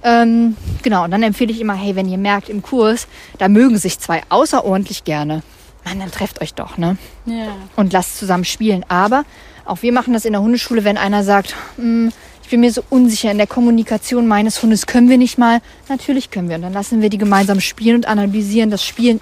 Ähm, 0.04 0.56
genau, 0.82 1.04
und 1.04 1.12
dann 1.12 1.24
empfehle 1.24 1.52
ich 1.52 1.60
immer, 1.60 1.74
hey, 1.74 1.96
wenn 1.96 2.08
ihr 2.08 2.18
merkt 2.18 2.48
im 2.50 2.62
Kurs, 2.62 3.08
da 3.38 3.50
mögen 3.50 3.78
sich 3.78 4.00
zwei 4.00 4.24
außerordentlich 4.30 5.04
gerne, 5.04 5.44
Mann, 5.86 6.00
dann 6.00 6.12
trefft 6.12 6.42
euch 6.42 6.54
doch, 6.54 6.78
ne? 6.78 6.98
Ja. 7.26 7.48
Und 7.76 7.92
lasst 7.94 8.18
zusammen 8.18 8.46
spielen. 8.46 8.86
Aber 8.88 9.24
auch 9.66 9.82
wir 9.82 9.92
machen 9.92 10.14
das 10.14 10.26
in 10.26 10.34
der 10.34 10.42
Hundeschule, 10.42 10.84
wenn 10.84 10.98
einer 10.98 11.24
sagt, 11.24 11.56
"Hm, 11.76 12.12
ich 12.44 12.50
bin 12.50 12.62
mir 12.62 12.72
so 12.72 12.82
unsicher 12.90 13.30
in 13.32 13.38
der 13.38 13.48
Kommunikation 13.48 14.26
meines 14.28 14.62
Hundes, 14.64 14.86
können 14.88 15.10
wir 15.10 15.18
nicht 15.18 15.38
mal? 15.38 15.62
Natürlich 15.90 16.32
können 16.32 16.50
wir. 16.50 16.56
Und 16.56 16.64
dann 16.64 16.74
lassen 16.74 17.02
wir 17.02 17.10
die 17.10 17.18
gemeinsam 17.18 17.60
spielen 17.60 17.98
und 17.98 18.08
analysieren 18.08 18.70
das 18.72 18.84
Spielen. 18.84 19.20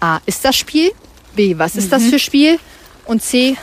A, 0.00 0.18
ist 0.26 0.44
das 0.44 0.56
Spiel? 0.56 0.90
B, 1.34 1.58
was 1.58 1.76
ist 1.76 1.92
das 1.92 2.04
für 2.04 2.18
Spiel? 2.18 2.58
Und 3.06 3.22
C, 3.22 3.56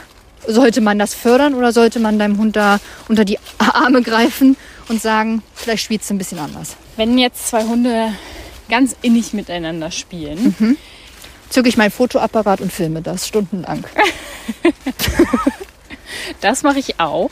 sollte 0.47 0.81
man 0.81 0.97
das 0.99 1.13
fördern 1.13 1.53
oder 1.53 1.71
sollte 1.71 1.99
man 1.99 2.17
deinem 2.19 2.37
Hund 2.37 2.55
da 2.55 2.79
unter 3.07 3.25
die 3.25 3.37
Arme 3.57 4.01
greifen 4.01 4.55
und 4.87 5.01
sagen, 5.01 5.43
vielleicht 5.55 5.83
spielst 5.83 6.09
du 6.09 6.13
ein 6.15 6.17
bisschen 6.17 6.39
anders? 6.39 6.75
Wenn 6.95 7.17
jetzt 7.17 7.47
zwei 7.49 7.63
Hunde 7.63 8.13
ganz 8.69 8.95
innig 9.01 9.33
miteinander 9.33 9.91
spielen, 9.91 10.55
Mhm. 10.59 10.77
zücke 11.49 11.69
ich 11.69 11.77
meinen 11.77 11.91
Fotoapparat 11.91 12.61
und 12.61 12.71
filme 12.71 13.01
das 13.01 13.27
stundenlang. 13.27 13.83
Das 16.41 16.63
mache 16.63 16.79
ich 16.79 16.99
auch. 16.99 17.29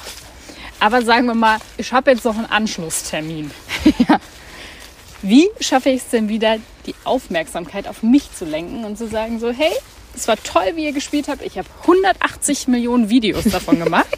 Aber 0.80 1.02
sagen 1.02 1.26
wir 1.28 1.34
mal, 1.36 1.58
ich 1.78 1.92
habe 1.94 2.12
jetzt 2.12 2.26
noch 2.26 2.36
einen 2.38 2.46
Anschlusstermin. 2.46 3.52
Wie 5.22 5.50
schaffe 5.60 5.90
ich 5.90 6.02
es 6.02 6.10
denn 6.10 6.28
wieder, 6.30 6.58
die 6.86 6.96
Aufmerksamkeit 7.04 7.88
auf 7.88 8.04
mich 8.04 8.32
zu 8.34 8.46
lenken 8.46 8.84
und 8.86 8.98
zu 8.98 9.08
sagen 9.08 9.40
so, 9.40 9.52
hey, 9.52 9.72
es 10.16 10.28
war 10.28 10.38
toll, 10.42 10.72
wie 10.76 10.86
ihr 10.86 10.94
gespielt 10.94 11.28
habt. 11.28 11.42
Ich 11.44 11.58
habe 11.58 11.68
180 11.82 12.68
Millionen 12.68 13.10
Videos 13.10 13.44
davon 13.46 13.80
gemacht. 13.84 14.18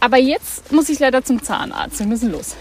Aber 0.00 0.18
jetzt 0.18 0.70
muss 0.72 0.88
ich 0.88 0.98
leider 0.98 1.24
zum 1.24 1.42
Zahnarzt. 1.42 1.98
Wir 1.98 2.06
müssen 2.06 2.30
los. 2.30 2.54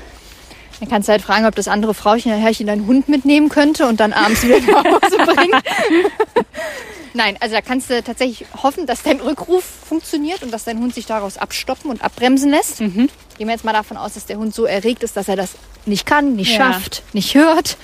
Dann 0.79 0.89
kannst 0.89 1.07
du 1.07 1.11
halt 1.11 1.21
fragen, 1.21 1.45
ob 1.45 1.55
das 1.55 1.67
andere 1.67 1.93
Frauchen 1.93 2.31
Herrchen 2.33 2.67
deinen 2.67 2.87
Hund 2.87 3.07
mitnehmen 3.07 3.49
könnte 3.49 3.85
und 3.87 3.99
dann 3.99 4.11
abends 4.13 4.43
wieder 4.43 4.59
nach 4.59 4.83
Hause 4.83 5.17
bringen. 5.33 5.61
Nein, 7.13 7.37
also 7.39 7.53
da 7.55 7.61
kannst 7.61 7.89
du 7.91 8.01
tatsächlich 8.01 8.47
hoffen, 8.63 8.87
dass 8.87 9.03
dein 9.03 9.19
Rückruf 9.19 9.63
funktioniert 9.63 10.41
und 10.41 10.51
dass 10.51 10.63
dein 10.63 10.79
Hund 10.79 10.95
sich 10.95 11.05
daraus 11.05 11.37
abstoppen 11.37 11.91
und 11.91 12.03
abbremsen 12.03 12.49
lässt. 12.49 12.79
Gehen 12.79 13.09
wir 13.37 13.51
jetzt 13.51 13.63
mal 13.63 13.71
davon 13.73 13.97
aus, 13.97 14.15
dass 14.15 14.25
der 14.25 14.37
Hund 14.37 14.55
so 14.55 14.65
erregt 14.65 15.03
ist, 15.03 15.15
dass 15.15 15.27
er 15.27 15.35
das 15.35 15.51
nicht 15.85 16.05
kann, 16.07 16.35
nicht 16.35 16.57
Ja. 16.57 16.73
schafft, 16.73 17.03
nicht 17.13 17.35
hört. 17.35 17.77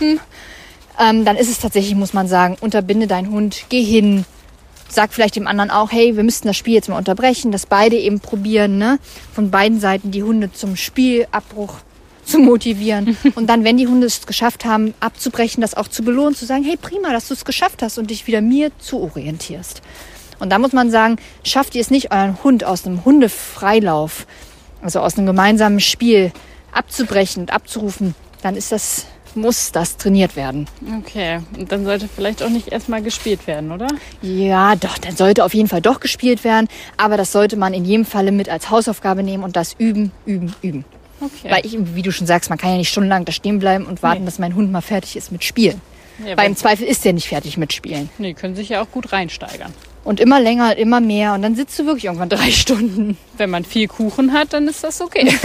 Hm. 0.00 0.18
Ähm, 1.00 1.24
dann 1.24 1.36
ist 1.36 1.50
es 1.50 1.58
tatsächlich, 1.58 1.94
muss 1.94 2.12
man 2.12 2.28
sagen, 2.28 2.56
unterbinde 2.60 3.06
deinen 3.06 3.30
Hund, 3.30 3.64
geh 3.68 3.82
hin, 3.82 4.24
sag 4.88 5.12
vielleicht 5.12 5.36
dem 5.36 5.46
anderen 5.46 5.70
auch, 5.70 5.90
hey, 5.90 6.16
wir 6.16 6.22
müssten 6.22 6.48
das 6.48 6.56
Spiel 6.56 6.74
jetzt 6.74 6.88
mal 6.88 6.98
unterbrechen, 6.98 7.50
dass 7.50 7.66
beide 7.66 7.96
eben 7.96 8.20
probieren, 8.20 8.78
ne, 8.78 8.98
von 9.32 9.50
beiden 9.50 9.80
Seiten 9.80 10.10
die 10.10 10.22
Hunde 10.22 10.52
zum 10.52 10.76
Spielabbruch 10.76 11.76
zu 12.24 12.38
motivieren. 12.38 13.16
Und 13.34 13.48
dann, 13.48 13.64
wenn 13.64 13.76
die 13.76 13.86
Hunde 13.86 14.06
es 14.06 14.26
geschafft 14.26 14.64
haben, 14.64 14.94
abzubrechen, 15.00 15.60
das 15.60 15.74
auch 15.74 15.88
zu 15.88 16.02
belohnen, 16.02 16.34
zu 16.34 16.46
sagen, 16.46 16.64
hey, 16.64 16.76
prima, 16.76 17.12
dass 17.12 17.28
du 17.28 17.34
es 17.34 17.44
geschafft 17.44 17.82
hast 17.82 17.98
und 17.98 18.10
dich 18.10 18.26
wieder 18.26 18.40
mir 18.40 18.70
zu 18.78 19.00
orientierst. 19.00 19.82
Und 20.38 20.50
da 20.50 20.58
muss 20.58 20.72
man 20.72 20.90
sagen, 20.90 21.16
schafft 21.44 21.74
ihr 21.74 21.80
es 21.80 21.90
nicht, 21.90 22.12
euren 22.12 22.42
Hund 22.42 22.64
aus 22.64 22.86
einem 22.86 23.04
Hundefreilauf, 23.04 24.26
also 24.82 25.00
aus 25.00 25.16
einem 25.16 25.26
gemeinsamen 25.26 25.80
Spiel 25.80 26.32
abzubrechen 26.72 27.42
und 27.42 27.52
abzurufen, 27.52 28.14
dann 28.42 28.56
ist 28.56 28.72
das, 28.72 29.06
muss 29.36 29.72
das 29.72 29.96
trainiert 29.96 30.36
werden. 30.36 30.66
Okay, 30.98 31.40
und 31.58 31.70
dann 31.72 31.84
sollte 31.84 32.08
vielleicht 32.08 32.42
auch 32.42 32.48
nicht 32.48 32.68
erstmal 32.68 33.02
gespielt 33.02 33.46
werden, 33.46 33.72
oder? 33.72 33.88
Ja, 34.22 34.74
doch, 34.76 34.98
dann 34.98 35.16
sollte 35.16 35.44
auf 35.44 35.54
jeden 35.54 35.68
Fall 35.68 35.80
doch 35.80 36.00
gespielt 36.00 36.44
werden. 36.44 36.68
Aber 36.96 37.16
das 37.16 37.32
sollte 37.32 37.56
man 37.56 37.74
in 37.74 37.84
jedem 37.84 38.04
Falle 38.04 38.32
mit 38.32 38.48
als 38.48 38.70
Hausaufgabe 38.70 39.22
nehmen 39.22 39.44
und 39.44 39.56
das 39.56 39.74
üben, 39.78 40.12
üben, 40.26 40.54
üben. 40.62 40.84
Okay. 41.20 41.50
Weil 41.50 41.64
ich, 41.64 41.76
wie 41.94 42.02
du 42.02 42.10
schon 42.12 42.26
sagst, 42.26 42.50
man 42.50 42.58
kann 42.58 42.70
ja 42.70 42.76
nicht 42.76 42.88
stundenlang 42.90 43.24
da 43.24 43.32
stehen 43.32 43.58
bleiben 43.58 43.86
und 43.86 44.02
warten, 44.02 44.20
Nee. 44.20 44.26
dass 44.26 44.38
mein 44.38 44.54
Hund 44.54 44.72
mal 44.72 44.80
fertig 44.80 45.16
ist 45.16 45.30
mit 45.30 45.44
Spielen. 45.44 45.80
ja, 46.18 46.36
Weil 46.36 46.46
im 46.46 46.52
weil, 46.52 46.56
Zweifel 46.56 46.86
ist 46.86 47.04
der 47.04 47.12
nicht 47.12 47.28
fertig 47.28 47.56
mit 47.56 47.72
Spielen. 47.72 48.10
nee, 48.18 48.34
können 48.34 48.56
sich 48.56 48.68
ja 48.70 48.82
auch 48.82 48.90
gut 48.90 49.12
reinsteigern. 49.12 49.72
Und 50.04 50.18
immer 50.18 50.40
länger, 50.40 50.76
immer 50.76 51.00
mehr. 51.00 51.32
Und 51.34 51.42
dann 51.42 51.54
sitzt 51.54 51.78
du 51.78 51.86
wirklich 51.86 52.06
irgendwann 52.06 52.28
drei 52.28 52.50
Stunden. 52.50 53.16
Wenn 53.36 53.50
man 53.50 53.64
viel 53.64 53.86
Kuchen 53.86 54.32
hat, 54.32 54.52
dann 54.52 54.66
ist 54.66 54.82
das 54.82 55.00
okay. 55.00 55.32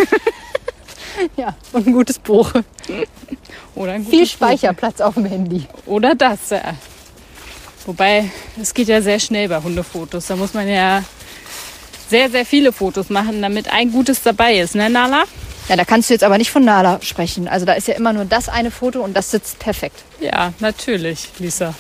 Ja, 1.35 1.55
und 1.73 1.87
ein 1.87 1.93
gutes 1.93 2.19
Buch. 2.19 2.51
Oder 3.77 3.93
ein 3.93 4.05
Viel. 4.05 4.25
Speicherplatz 4.25 5.01
auf 5.01 5.13
dem 5.13 5.25
Handy. 5.25 5.65
Oder 5.85 6.15
das, 6.15 6.49
ja. 6.49 6.73
Wobei, 7.85 8.29
es 8.61 8.73
geht 8.73 8.87
ja 8.87 9.01
sehr 9.01 9.19
schnell 9.19 9.47
bei 9.47 9.61
Hundefotos. 9.61 10.27
Da 10.27 10.35
muss 10.35 10.53
man 10.53 10.67
ja 10.67 11.03
sehr, 12.09 12.29
sehr 12.29 12.45
viele 12.45 12.71
Fotos 12.71 13.09
machen, 13.09 13.41
damit 13.41 13.71
ein 13.71 13.91
gutes 13.91 14.23
dabei 14.23 14.57
ist, 14.57 14.75
ne, 14.75 14.89
Nala? 14.89 15.23
Ja, 15.69 15.75
da 15.75 15.83
kannst 15.83 16.09
du 16.09 16.13
jetzt 16.13 16.23
aber 16.23 16.37
nicht 16.37 16.49
von 16.49 16.63
Nala 16.63 16.99
sprechen. 17.01 17.47
Also 17.47 17.65
da 17.65 17.73
ist 17.73 17.87
ja 17.87 17.95
immer 17.95 18.13
nur 18.13 18.25
das 18.25 18.49
eine 18.49 18.71
Foto 18.71 19.01
und 19.01 19.13
das 19.15 19.31
sitzt 19.31 19.59
perfekt. 19.59 20.03
Ja, 20.21 20.53
natürlich, 20.59 21.27
Lisa. 21.39 21.73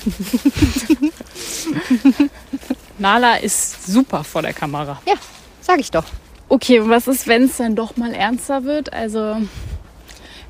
Nala 2.97 3.37
ist 3.37 3.87
super 3.87 4.23
vor 4.23 4.41
der 4.41 4.53
Kamera. 4.53 5.01
Ja, 5.05 5.15
sag 5.61 5.79
ich 5.79 5.89
doch. 5.89 6.03
Okay, 6.49 6.79
und 6.79 6.89
was 6.89 7.07
ist, 7.07 7.27
wenn 7.27 7.43
es 7.45 7.57
dann 7.57 7.75
doch 7.75 7.95
mal 7.97 8.13
ernster 8.13 8.65
wird? 8.65 8.91
Also, 8.93 9.37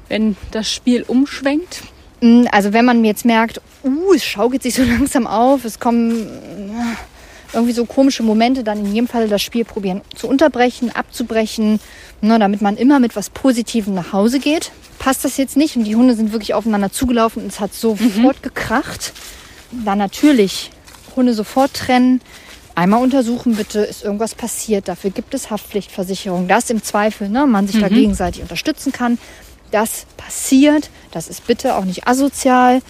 wenn 0.09 0.35
das 0.51 0.71
Spiel 0.71 1.03
umschwenkt? 1.03 1.83
Mm, 2.21 2.45
Also 2.51 2.73
wenn 2.73 2.85
man 2.85 3.03
jetzt 3.05 3.25
merkt, 3.25 3.61
uh, 3.83 4.13
es 4.13 4.23
schaukelt 4.23 4.63
sich 4.63 4.75
so 4.75 4.83
langsam 4.97 5.27
auf, 5.27 5.65
es 5.65 5.79
kommen 5.79 6.27
äh, 6.27 7.53
irgendwie 7.53 7.73
so 7.73 7.85
komische 7.85 8.23
Momente, 8.23 8.63
dann 8.63 8.79
in 8.79 8.93
jedem 8.93 9.07
Fall 9.07 9.27
das 9.29 9.41
Spiel 9.41 9.65
probieren 9.65 10.01
zu 10.15 10.27
unterbrechen, 10.27 10.93
abzubrechen, 10.93 11.79
ne, 12.21 12.39
damit 12.39 12.61
man 12.61 12.77
immer 12.77 12.99
mit 12.99 13.15
was 13.15 13.29
Positivem 13.29 13.93
nach 13.93 14.13
Hause 14.13 14.39
geht. 14.39 14.71
Passt 14.99 15.23
das 15.23 15.37
jetzt 15.37 15.55
nicht 15.55 15.75
und 15.75 15.83
die 15.83 15.95
Hunde 15.95 16.15
sind 16.15 16.31
wirklich 16.31 16.53
aufeinander 16.53 16.91
zugelaufen 16.91 17.43
und 17.43 17.49
es 17.49 17.59
hat 17.59 17.73
sofort 17.73 18.43
gekracht, 18.43 19.13
dann 19.71 19.99
natürlich 19.99 20.71
Hunde 21.15 21.33
sofort 21.33 21.73
trennen. 21.73 22.21
Einmal 22.75 23.01
untersuchen 23.01 23.55
bitte, 23.55 23.79
ist 23.79 24.03
irgendwas 24.03 24.35
passiert. 24.35 24.87
Dafür 24.87 25.09
gibt 25.09 25.33
es 25.33 25.49
Haftpflichtversicherung, 25.49 26.47
dass 26.47 26.69
im 26.69 26.83
Zweifel 26.83 27.27
ne, 27.29 27.47
man 27.47 27.67
sich 27.67 27.81
da 27.81 27.87
gegenseitig 27.89 28.43
unterstützen 28.43 28.91
kann. 28.91 29.17
Das 29.71 30.05
passiert, 30.15 30.89
das 31.11 31.27
ist 31.27 31.45
bitte 31.47 31.75
auch 31.75 31.85
nicht 31.85 32.07
asozial. 32.07 32.81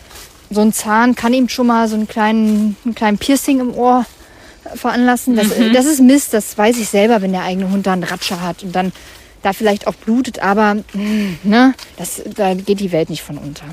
So 0.49 0.61
ein 0.61 0.73
Zahn 0.73 1.15
kann 1.15 1.33
ihm 1.33 1.49
schon 1.49 1.67
mal 1.67 1.87
so 1.87 1.95
einen 1.95 2.07
kleinen, 2.07 2.77
einen 2.85 2.95
kleinen 2.95 3.17
Piercing 3.17 3.59
im 3.59 3.73
Ohr 3.73 4.05
veranlassen. 4.75 5.35
Das, 5.35 5.47
das 5.73 5.85
ist 5.85 6.01
Mist, 6.01 6.33
das 6.33 6.57
weiß 6.57 6.77
ich 6.77 6.89
selber, 6.89 7.21
wenn 7.21 7.31
der 7.31 7.43
eigene 7.43 7.69
Hund 7.69 7.87
da 7.87 7.93
einen 7.93 8.03
Ratscher 8.03 8.41
hat 8.41 8.63
und 8.63 8.75
dann 8.75 8.91
da 9.41 9.53
vielleicht 9.53 9.87
auch 9.87 9.93
blutet, 9.93 10.39
aber 10.39 10.75
mm, 10.75 11.39
ne, 11.43 11.73
das, 11.97 12.21
da 12.35 12.53
geht 12.53 12.79
die 12.79 12.91
Welt 12.91 13.09
nicht 13.09 13.21
von 13.21 13.37
unter. 13.37 13.65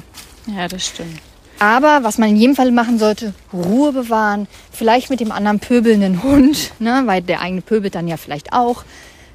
Ja, 0.46 0.68
das 0.68 0.86
stimmt. 0.86 1.18
Aber 1.58 2.02
was 2.02 2.18
man 2.18 2.30
in 2.30 2.36
jedem 2.36 2.56
Fall 2.56 2.70
machen 2.72 2.98
sollte, 2.98 3.32
Ruhe 3.52 3.92
bewahren, 3.92 4.48
vielleicht 4.72 5.10
mit 5.10 5.20
dem 5.20 5.32
anderen 5.32 5.60
pöbelnden 5.60 6.22
Hund, 6.22 6.72
ne, 6.78 7.02
weil 7.06 7.22
der 7.22 7.40
eigene 7.40 7.62
pöbelt 7.62 7.94
dann 7.94 8.08
ja 8.08 8.16
vielleicht 8.16 8.52
auch, 8.52 8.84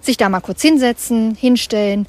sich 0.01 0.17
da 0.17 0.29
mal 0.29 0.39
kurz 0.39 0.61
hinsetzen, 0.61 1.35
hinstellen, 1.35 2.05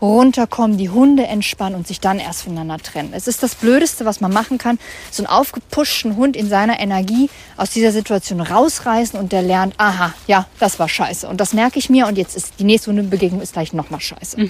runterkommen, 0.00 0.78
die 0.78 0.90
Hunde 0.90 1.26
entspannen 1.26 1.76
und 1.76 1.86
sich 1.86 2.00
dann 2.00 2.18
erst 2.18 2.42
voneinander 2.42 2.78
trennen. 2.78 3.12
Es 3.14 3.26
ist 3.26 3.42
das 3.42 3.54
Blödeste, 3.54 4.04
was 4.04 4.20
man 4.20 4.32
machen 4.32 4.58
kann, 4.58 4.78
so 5.10 5.22
einen 5.22 5.28
aufgepuschten 5.28 6.16
Hund 6.16 6.36
in 6.36 6.48
seiner 6.48 6.80
Energie 6.80 7.28
aus 7.56 7.70
dieser 7.70 7.92
Situation 7.92 8.40
rausreißen 8.40 9.18
und 9.18 9.32
der 9.32 9.42
lernt, 9.42 9.74
aha, 9.78 10.14
ja, 10.26 10.46
das 10.58 10.78
war 10.78 10.88
scheiße 10.88 11.28
und 11.28 11.40
das 11.40 11.52
merke 11.52 11.78
ich 11.78 11.90
mir 11.90 12.06
und 12.06 12.16
jetzt 12.16 12.36
ist 12.36 12.54
die 12.58 12.64
nächste 12.64 12.90
Hundebegegnung 12.90 13.40
ist 13.40 13.52
gleich 13.52 13.72
nochmal 13.72 14.00
scheiße. 14.00 14.40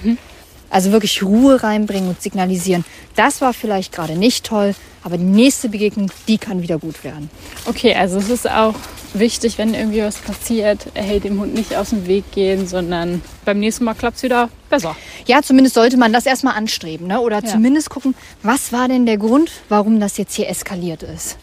Also 0.70 0.92
wirklich 0.92 1.22
Ruhe 1.22 1.62
reinbringen 1.62 2.08
und 2.08 2.22
signalisieren, 2.22 2.84
das 3.16 3.40
war 3.40 3.52
vielleicht 3.52 3.92
gerade 3.92 4.16
nicht 4.16 4.46
toll, 4.46 4.74
aber 5.02 5.18
die 5.18 5.24
nächste 5.24 5.68
Begegnung, 5.68 6.10
die 6.28 6.38
kann 6.38 6.62
wieder 6.62 6.78
gut 6.78 7.02
werden. 7.04 7.28
Okay, 7.66 7.94
also 7.94 8.18
es 8.18 8.28
ist 8.30 8.48
auch 8.48 8.74
wichtig, 9.12 9.58
wenn 9.58 9.74
irgendwie 9.74 10.02
was 10.02 10.16
passiert, 10.18 10.86
hey, 10.94 11.18
dem 11.18 11.40
Hund 11.40 11.54
nicht 11.54 11.74
aus 11.74 11.90
dem 11.90 12.06
Weg 12.06 12.30
gehen, 12.30 12.68
sondern 12.68 13.20
beim 13.44 13.58
nächsten 13.58 13.82
Mal 13.84 13.94
klappt 13.94 14.18
es 14.18 14.22
wieder 14.22 14.48
besser. 14.68 14.94
Ja, 15.26 15.42
zumindest 15.42 15.74
sollte 15.74 15.96
man 15.96 16.12
das 16.12 16.26
erstmal 16.26 16.54
anstreben, 16.54 17.08
ne? 17.08 17.20
oder 17.20 17.42
Ja. 17.42 17.44
zumindest 17.44 17.90
gucken, 17.90 18.14
was 18.44 18.72
war 18.72 18.86
denn 18.86 19.06
der 19.06 19.16
Grund, 19.18 19.50
warum 19.68 19.98
das 19.98 20.16
jetzt 20.18 20.34
hier 20.36 20.48
eskaliert 20.48 21.02
ist. 21.02 21.36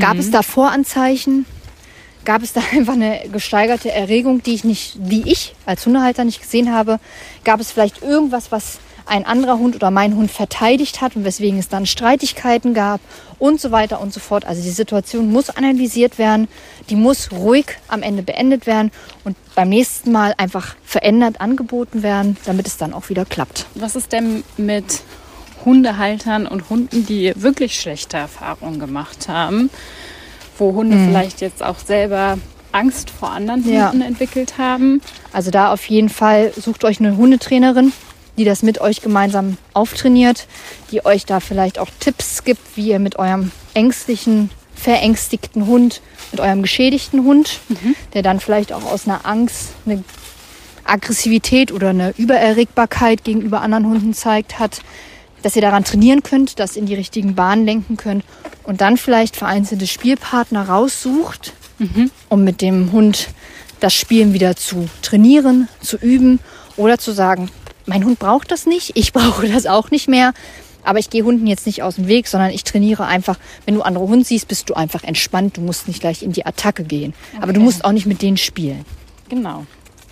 Gab 0.00 0.16
es 0.16 0.30
da 0.30 0.42
Voranzeichen? 0.42 1.44
Gab 2.24 2.42
es 2.42 2.52
da 2.52 2.60
einfach 2.72 2.94
eine 2.94 3.28
gesteigerte 3.32 3.90
Erregung, 3.90 4.42
die 4.42 4.54
ich 4.54 4.64
nicht, 4.64 4.94
die 4.96 5.30
ich 5.30 5.54
als 5.66 5.86
Hundehalter 5.86 6.24
nicht 6.24 6.40
gesehen 6.40 6.72
habe? 6.72 6.98
Gab 7.44 7.60
es 7.60 7.72
vielleicht 7.72 8.02
irgendwas, 8.02 8.52
was 8.52 8.78
ein 9.06 9.26
anderer 9.26 9.58
Hund 9.58 9.74
oder 9.74 9.90
mein 9.90 10.14
Hund 10.14 10.30
verteidigt 10.30 11.00
hat 11.00 11.16
und 11.16 11.24
weswegen 11.24 11.58
es 11.58 11.68
dann 11.68 11.86
Streitigkeiten 11.86 12.74
gab 12.74 13.00
und 13.38 13.60
so 13.60 13.70
weiter 13.70 14.00
und 14.00 14.12
so 14.12 14.20
fort. 14.20 14.44
Also 14.44 14.62
die 14.62 14.70
Situation 14.70 15.30
muss 15.30 15.50
analysiert 15.50 16.18
werden, 16.18 16.48
die 16.88 16.96
muss 16.96 17.32
ruhig 17.32 17.66
am 17.88 18.02
Ende 18.02 18.22
beendet 18.22 18.66
werden 18.66 18.90
und 19.24 19.36
beim 19.54 19.68
nächsten 19.68 20.12
Mal 20.12 20.34
einfach 20.36 20.76
verändert 20.84 21.40
angeboten 21.40 22.02
werden, 22.02 22.36
damit 22.44 22.66
es 22.66 22.76
dann 22.76 22.92
auch 22.92 23.08
wieder 23.08 23.24
klappt. 23.24 23.66
Was 23.74 23.96
ist 23.96 24.12
denn 24.12 24.44
mit 24.56 25.02
Hundehaltern 25.64 26.46
und 26.46 26.70
Hunden, 26.70 27.06
die 27.06 27.32
wirklich 27.36 27.80
schlechte 27.80 28.16
Erfahrungen 28.16 28.78
gemacht 28.78 29.28
haben, 29.28 29.70
wo 30.62 30.74
Hunde 30.74 30.96
vielleicht 30.96 31.40
jetzt 31.40 31.62
auch 31.62 31.78
selber 31.78 32.38
Angst 32.70 33.10
vor 33.10 33.30
anderen 33.30 33.68
Ja. 33.70 33.90
Hunden 33.90 34.02
entwickelt 34.02 34.56
haben? 34.58 35.02
Also 35.32 35.50
da 35.50 35.72
auf 35.72 35.84
jeden 35.86 36.08
Fall 36.08 36.52
sucht 36.56 36.84
euch 36.84 37.00
eine 37.00 37.16
Hundetrainerin, 37.16 37.92
die 38.38 38.44
das 38.44 38.62
mit 38.62 38.80
euch 38.80 39.02
gemeinsam 39.02 39.58
auftrainiert, 39.74 40.46
die 40.90 41.04
euch 41.04 41.26
da 41.26 41.40
vielleicht 41.40 41.78
auch 41.78 41.88
Tipps 42.00 42.44
gibt, 42.44 42.76
wie 42.76 42.88
ihr 42.88 42.98
mit 42.98 43.18
eurem 43.18 43.50
ängstlichen, 43.74 44.50
verängstigten 44.74 45.66
Hund, 45.66 46.00
mit 46.30 46.40
eurem 46.40 46.62
geschädigten 46.62 47.24
Hund, 47.24 47.60
der 48.14 48.22
dann 48.22 48.40
vielleicht 48.40 48.72
auch 48.72 48.84
aus 48.84 49.06
einer 49.06 49.26
Angst 49.26 49.70
eine 49.84 50.02
Aggressivität 50.84 51.72
oder 51.72 51.90
eine 51.90 52.14
Übererregbarkeit 52.16 53.22
gegenüber 53.24 53.60
anderen 53.60 53.86
Hunden 53.86 54.14
zeigt, 54.14 54.58
hat, 54.58 54.80
dass 55.42 55.56
ihr 55.56 55.62
daran 55.62 55.84
trainieren 55.84 56.22
könnt, 56.22 56.58
das 56.58 56.76
in 56.76 56.86
die 56.86 56.94
richtigen 56.94 57.34
Bahnen 57.34 57.64
lenken 57.66 57.96
könnt 57.96 58.24
und 58.64 58.80
dann 58.80 58.96
vielleicht 58.96 59.36
vereinzelte 59.36 59.86
Spielpartner 59.86 60.68
raussucht, 60.68 61.52
um 62.28 62.44
mit 62.44 62.60
dem 62.60 62.92
Hund 62.92 63.28
das 63.80 63.92
Spielen 63.94 64.32
wieder 64.34 64.54
zu 64.54 64.88
trainieren, 65.02 65.68
zu 65.80 65.96
üben 65.96 66.38
oder 66.76 66.96
zu 66.98 67.10
sagen, 67.12 67.50
mein 67.86 68.04
Hund 68.04 68.20
braucht 68.20 68.52
das 68.52 68.66
nicht, 68.66 68.92
ich 68.96 69.12
brauche 69.14 69.48
das 69.48 69.66
auch 69.66 69.90
nicht 69.90 70.08
mehr. 70.08 70.32
Aber 70.84 70.98
ich 70.98 71.10
gehe 71.10 71.22
Hunden 71.24 71.46
jetzt 71.46 71.64
nicht 71.66 71.82
aus 71.84 71.94
dem 71.94 72.08
Weg, 72.08 72.26
sondern 72.26 72.50
ich 72.50 72.64
trainiere 72.64 73.06
einfach, 73.06 73.38
wenn 73.66 73.76
du 73.76 73.82
andere 73.82 74.06
Hunde 74.08 74.24
siehst, 74.24 74.48
bist 74.48 74.68
du 74.68 74.74
einfach 74.74 75.04
entspannt. 75.04 75.56
Du 75.56 75.60
musst 75.60 75.86
nicht 75.86 76.00
gleich 76.00 76.24
in 76.24 76.32
die 76.32 76.44
Attacke 76.44 76.82
gehen. 76.82 77.14
Aber 77.40 77.52
du 77.52 77.60
Okay. 77.60 77.64
musst 77.64 77.84
auch 77.84 77.92
nicht 77.92 78.06
mit 78.06 78.20
denen 78.20 78.36
spielen. 78.36 78.84
Genau. 79.28 79.64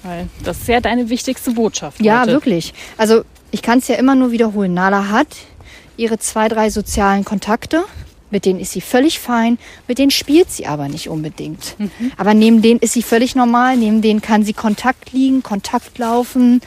Weil 0.04 0.28
das 0.44 0.58
ist 0.58 0.68
ja 0.68 0.80
deine 0.80 1.08
wichtigste 1.10 1.50
Botschaft. 1.50 2.00
Ja, 2.00 2.20
heute. 2.22 2.30
wirklich. 2.32 2.72
Also 2.96 3.24
ich 3.50 3.62
kann 3.62 3.78
es 3.78 3.88
ja 3.88 3.96
immer 3.96 4.14
nur 4.14 4.32
wiederholen. 4.32 4.74
Nala 4.74 5.08
hat 5.08 5.28
ihre 5.96 6.18
zwei, 6.18 6.48
drei 6.48 6.70
sozialen 6.70 7.24
Kontakte. 7.24 7.84
Mit 8.30 8.44
denen 8.44 8.60
ist 8.60 8.72
sie 8.72 8.80
völlig 8.80 9.18
fein. 9.18 9.58
Mit 9.88 9.98
denen 9.98 10.12
spielt 10.12 10.50
sie 10.50 10.66
aber 10.66 10.88
nicht 10.88 11.08
unbedingt. 11.08 11.74
Aber 12.16 12.32
neben 12.32 12.62
denen 12.62 12.78
ist 12.78 12.92
sie 12.92 13.02
völlig 13.02 13.34
normal. 13.34 13.76
Neben 13.76 14.02
denen 14.02 14.22
kann 14.22 14.44
sie 14.44 14.52
Kontakt 14.52 15.12
liegen, 15.12 15.42
Kontakt 15.42 15.98
laufen. 15.98 16.60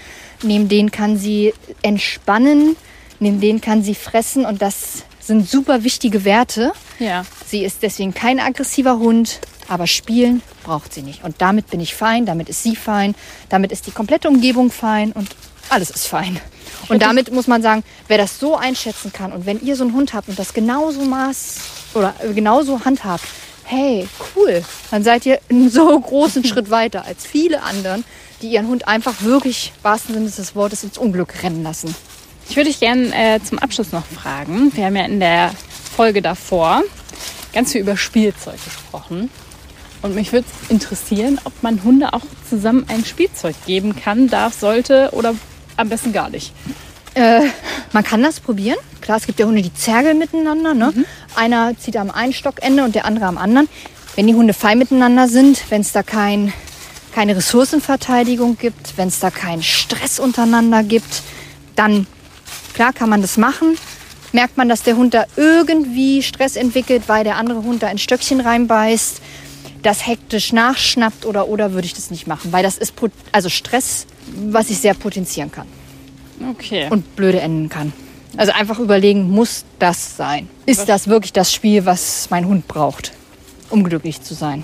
Neben 0.44 0.68
denen 0.68 0.92
kann 0.92 1.18
sie 1.18 1.54
entspannen. 1.82 2.76
Neben 3.20 3.40
denen 3.40 3.62
kann 3.62 3.82
sie 3.82 3.96
fressen. 3.96 4.46
Und 4.46 4.62
das 4.62 5.04
sind 5.22 5.50
super 5.50 5.86
wichtige 5.86 6.26
Werte. 6.26 6.74
Ja. 7.00 7.26
Sie 7.46 7.64
ist 7.64 7.82
deswegen 7.82 8.14
kein 8.14 8.42
aggressiver 8.42 9.00
Hund, 9.00 9.40
aber 9.70 9.88
spielen 9.88 10.42
braucht 10.64 10.94
sie 10.94 11.02
nicht. 11.02 11.24
Und 11.24 11.36
damit 11.38 11.70
bin 11.70 11.80
ich 11.80 11.96
fein, 11.96 12.26
damit 12.26 12.50
ist 12.50 12.64
sie 12.64 12.76
fein, 12.76 13.16
damit 13.50 13.72
ist 13.72 13.88
die 13.88 13.92
komplette 13.92 14.28
Umgebung 14.28 14.70
fein 14.70 15.12
und 15.14 15.30
alles 15.70 15.90
ist 15.90 16.08
fein. 16.08 16.40
Und 16.90 17.02
damit 17.02 17.32
muss 17.32 17.48
man 17.48 17.62
sagen, 17.62 17.84
wer 18.08 18.18
das 18.18 18.40
so 18.40 18.56
einschätzen 18.56 19.14
kann 19.14 19.32
und 19.32 19.46
wenn 19.46 19.62
ihr 19.62 19.76
so 19.76 19.84
einen 19.84 19.94
Hund 19.94 20.14
habt 20.14 20.30
und 20.30 20.38
das 20.38 20.54
genauso 20.54 21.02
maß 21.02 21.58
oder 21.94 22.14
äh, 22.24 22.34
genauso 22.34 22.84
handhabt, 22.84 23.24
hey, 23.66 24.08
cool, 24.36 24.64
dann 24.92 25.04
seid 25.04 25.26
ihr 25.26 25.40
einen 25.50 25.70
so 25.70 26.00
großen 26.00 26.44
Schritt 26.46 26.70
weiter 26.70 27.06
als 27.06 27.26
viele 27.26 27.64
anderen, 27.64 28.04
die 28.42 28.50
ihren 28.50 28.68
Hund 28.68 28.88
einfach 28.88 29.22
wirklich, 29.22 29.72
wahrsten 29.82 30.14
Sinne 30.14 30.30
des 30.30 30.56
Wortes, 30.56 30.84
ins 30.84 30.98
Unglück 30.98 31.44
rennen 31.44 31.64
lassen. 31.64 31.96
Ich 32.50 32.58
würde 32.58 32.70
dich 32.70 32.80
gerne 32.80 33.12
äh, 33.14 33.40
zum 33.42 33.58
Abschluss 33.60 33.92
noch 33.92 34.06
fragen. 34.06 34.76
Wir 34.76 34.86
haben 34.86 34.96
ja 34.96 35.06
in 35.06 35.20
der 35.20 35.52
Folge 35.96 36.22
davor 36.22 36.84
ganz 37.54 37.72
viel 37.72 37.82
über 37.82 37.96
Spielzeug 37.96 38.64
gesprochen. 38.64 39.30
Und 40.02 40.16
mich 40.16 40.34
würde 40.34 40.48
interessieren, 40.68 41.40
ob 41.46 41.54
man 41.64 41.82
Hunde 41.84 42.14
auch 42.14 42.26
zusammen 42.50 42.86
ein 42.90 43.06
Spielzeug 43.06 43.56
geben 43.66 43.96
kann, 43.96 44.28
darf, 44.28 44.54
sollte 44.54 45.10
oder 45.14 45.34
am 45.78 45.90
besten 45.90 46.14
gar 46.14 46.30
nicht. 46.30 46.54
Äh, 47.16 47.42
man 47.92 48.04
kann 48.04 48.24
das 48.24 48.40
probieren. 48.40 48.78
Klar, 49.02 49.18
es 49.18 49.26
gibt 49.26 49.40
ja 49.40 49.46
Hunde, 49.46 49.62
die 49.62 49.74
zergeln 49.74 50.18
miteinander. 50.18 50.74
Ne? 50.74 50.94
Einer 51.36 51.78
zieht 51.78 51.98
am 51.98 52.10
einen 52.10 52.34
Stockende 52.34 52.84
und 52.84 52.96
der 52.96 53.06
andere 53.06 53.26
am 53.26 53.38
anderen. 53.38 53.70
Wenn 54.16 54.28
die 54.28 54.36
Hunde 54.36 54.54
fein 54.54 54.78
miteinander 54.78 55.28
sind, 55.28 55.70
wenn 55.70 55.82
es 55.82 55.92
da 55.92 56.04
kein, 56.04 56.54
keine 57.14 57.36
Ressourcenverteidigung 57.36 58.58
gibt, 58.58 58.98
wenn 58.98 59.08
es 59.08 59.20
da 59.20 59.30
keinen 59.30 59.64
Stress 59.64 60.20
untereinander 60.20 60.84
gibt, 60.84 61.22
dann 61.76 62.08
klar 62.74 62.94
kann 62.94 63.10
man 63.10 63.22
das 63.22 63.38
machen. 63.38 63.78
Merkt 64.32 64.58
man, 64.58 64.70
dass 64.70 64.82
der 64.82 64.98
Hund 64.98 65.14
da 65.14 65.26
irgendwie 65.36 66.24
Stress 66.24 66.56
entwickelt, 66.56 67.04
weil 67.08 67.24
der 67.24 67.38
andere 67.38 67.64
Hund 67.64 67.84
da 67.84 67.88
ein 67.88 68.00
Stöckchen 68.00 68.42
reinbeißt, 68.42 69.22
das 69.84 70.08
hektisch 70.08 70.54
nachschnappt 70.54 71.26
oder 71.26 71.48
oder 71.48 71.74
würde 71.74 71.86
ich 71.86 71.94
das 71.94 72.10
nicht 72.10 72.26
machen, 72.26 72.52
weil 72.52 72.64
das 72.64 72.78
ist 72.78 72.94
also 73.32 73.50
Stress, 73.50 74.08
was 74.50 74.70
ich 74.70 74.78
sehr 74.80 74.94
potenzieren 74.94 75.52
kann 75.52 75.68
Okay. 76.52 76.88
und 76.90 77.16
blöde 77.16 77.40
enden 77.42 77.70
kann. 77.70 77.94
Also 78.36 78.52
einfach 78.54 78.80
überlegen, 78.80 79.30
muss 79.30 79.64
das 79.80 80.18
sein? 80.18 80.50
Ist 80.66 80.90
das 80.90 81.08
wirklich 81.08 81.34
das 81.34 81.54
Spiel, 81.54 81.86
was 81.86 82.28
mein 82.32 82.48
Hund 82.48 82.68
braucht, 82.68 83.12
um 83.70 83.84
glücklich 83.84 84.22
zu 84.22 84.34
sein? 84.34 84.64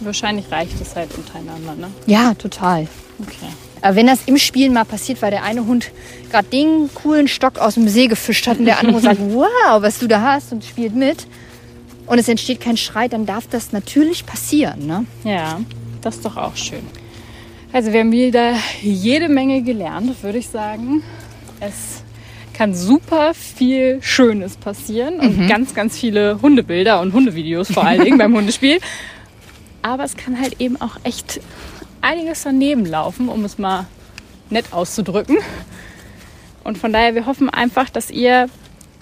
Wahrscheinlich 0.00 0.50
reicht 0.50 0.80
es 0.80 0.94
halt 0.96 1.10
untereinander, 1.16 1.74
ne? 1.74 1.88
Ja, 2.06 2.34
total. 2.34 2.86
Okay. 3.20 3.46
Aber 3.82 3.96
wenn 3.96 4.06
das 4.06 4.20
im 4.26 4.38
Spiel 4.38 4.70
mal 4.70 4.84
passiert, 4.84 5.20
weil 5.22 5.30
der 5.30 5.42
eine 5.42 5.66
Hund 5.66 5.90
gerade 6.30 6.48
den 6.48 6.90
coolen 6.94 7.28
Stock 7.28 7.58
aus 7.58 7.74
dem 7.74 7.88
See 7.88 8.06
gefischt 8.06 8.46
hat 8.46 8.58
und 8.58 8.64
der 8.64 8.78
andere 8.78 9.00
sagt, 9.00 9.20
wow, 9.28 9.80
was 9.80 9.98
du 9.98 10.06
da 10.06 10.20
hast 10.22 10.52
und 10.52 10.64
spielt 10.64 10.94
mit 10.94 11.26
und 12.06 12.18
es 12.18 12.28
entsteht 12.28 12.60
kein 12.60 12.76
Schrei, 12.78 13.08
dann 13.08 13.26
darf 13.26 13.46
das 13.48 13.72
natürlich 13.72 14.24
passieren. 14.26 14.86
Ne? 14.86 15.04
Ja, 15.24 15.60
das 16.00 16.16
ist 16.16 16.24
doch 16.24 16.36
auch 16.36 16.56
schön. 16.56 16.82
Also 17.72 17.92
wir 17.92 18.00
haben 18.00 18.12
wieder 18.12 18.54
jede 18.80 19.28
Menge 19.28 19.62
gelernt, 19.62 20.22
würde 20.22 20.38
ich 20.38 20.48
sagen. 20.48 21.02
Es 21.60 22.02
kann 22.54 22.74
super 22.74 23.34
viel 23.34 23.98
Schönes 24.00 24.56
passieren 24.56 25.20
und 25.20 25.48
ganz, 25.48 25.74
ganz 25.74 25.98
viele 25.98 26.40
Hundebilder 26.40 27.00
und 27.00 27.12
Hundevideos 27.12 27.70
vor 27.70 27.84
allen 27.84 28.02
Dingen 28.02 28.18
beim 28.18 28.34
Hundespiel. 28.36 28.78
Aber 29.82 30.04
es 30.04 30.16
kann 30.16 30.40
halt 30.40 30.60
eben 30.60 30.80
auch 30.80 30.96
echt 31.04 31.40
einiges 32.00 32.44
daneben 32.44 32.86
laufen, 32.86 33.28
um 33.28 33.44
es 33.44 33.58
mal 33.58 33.86
nett 34.48 34.72
auszudrücken. 34.72 35.38
Und 36.64 36.78
von 36.78 36.92
daher, 36.92 37.14
wir 37.14 37.26
hoffen 37.26 37.50
einfach, 37.50 37.90
dass 37.90 38.10
ihr 38.10 38.48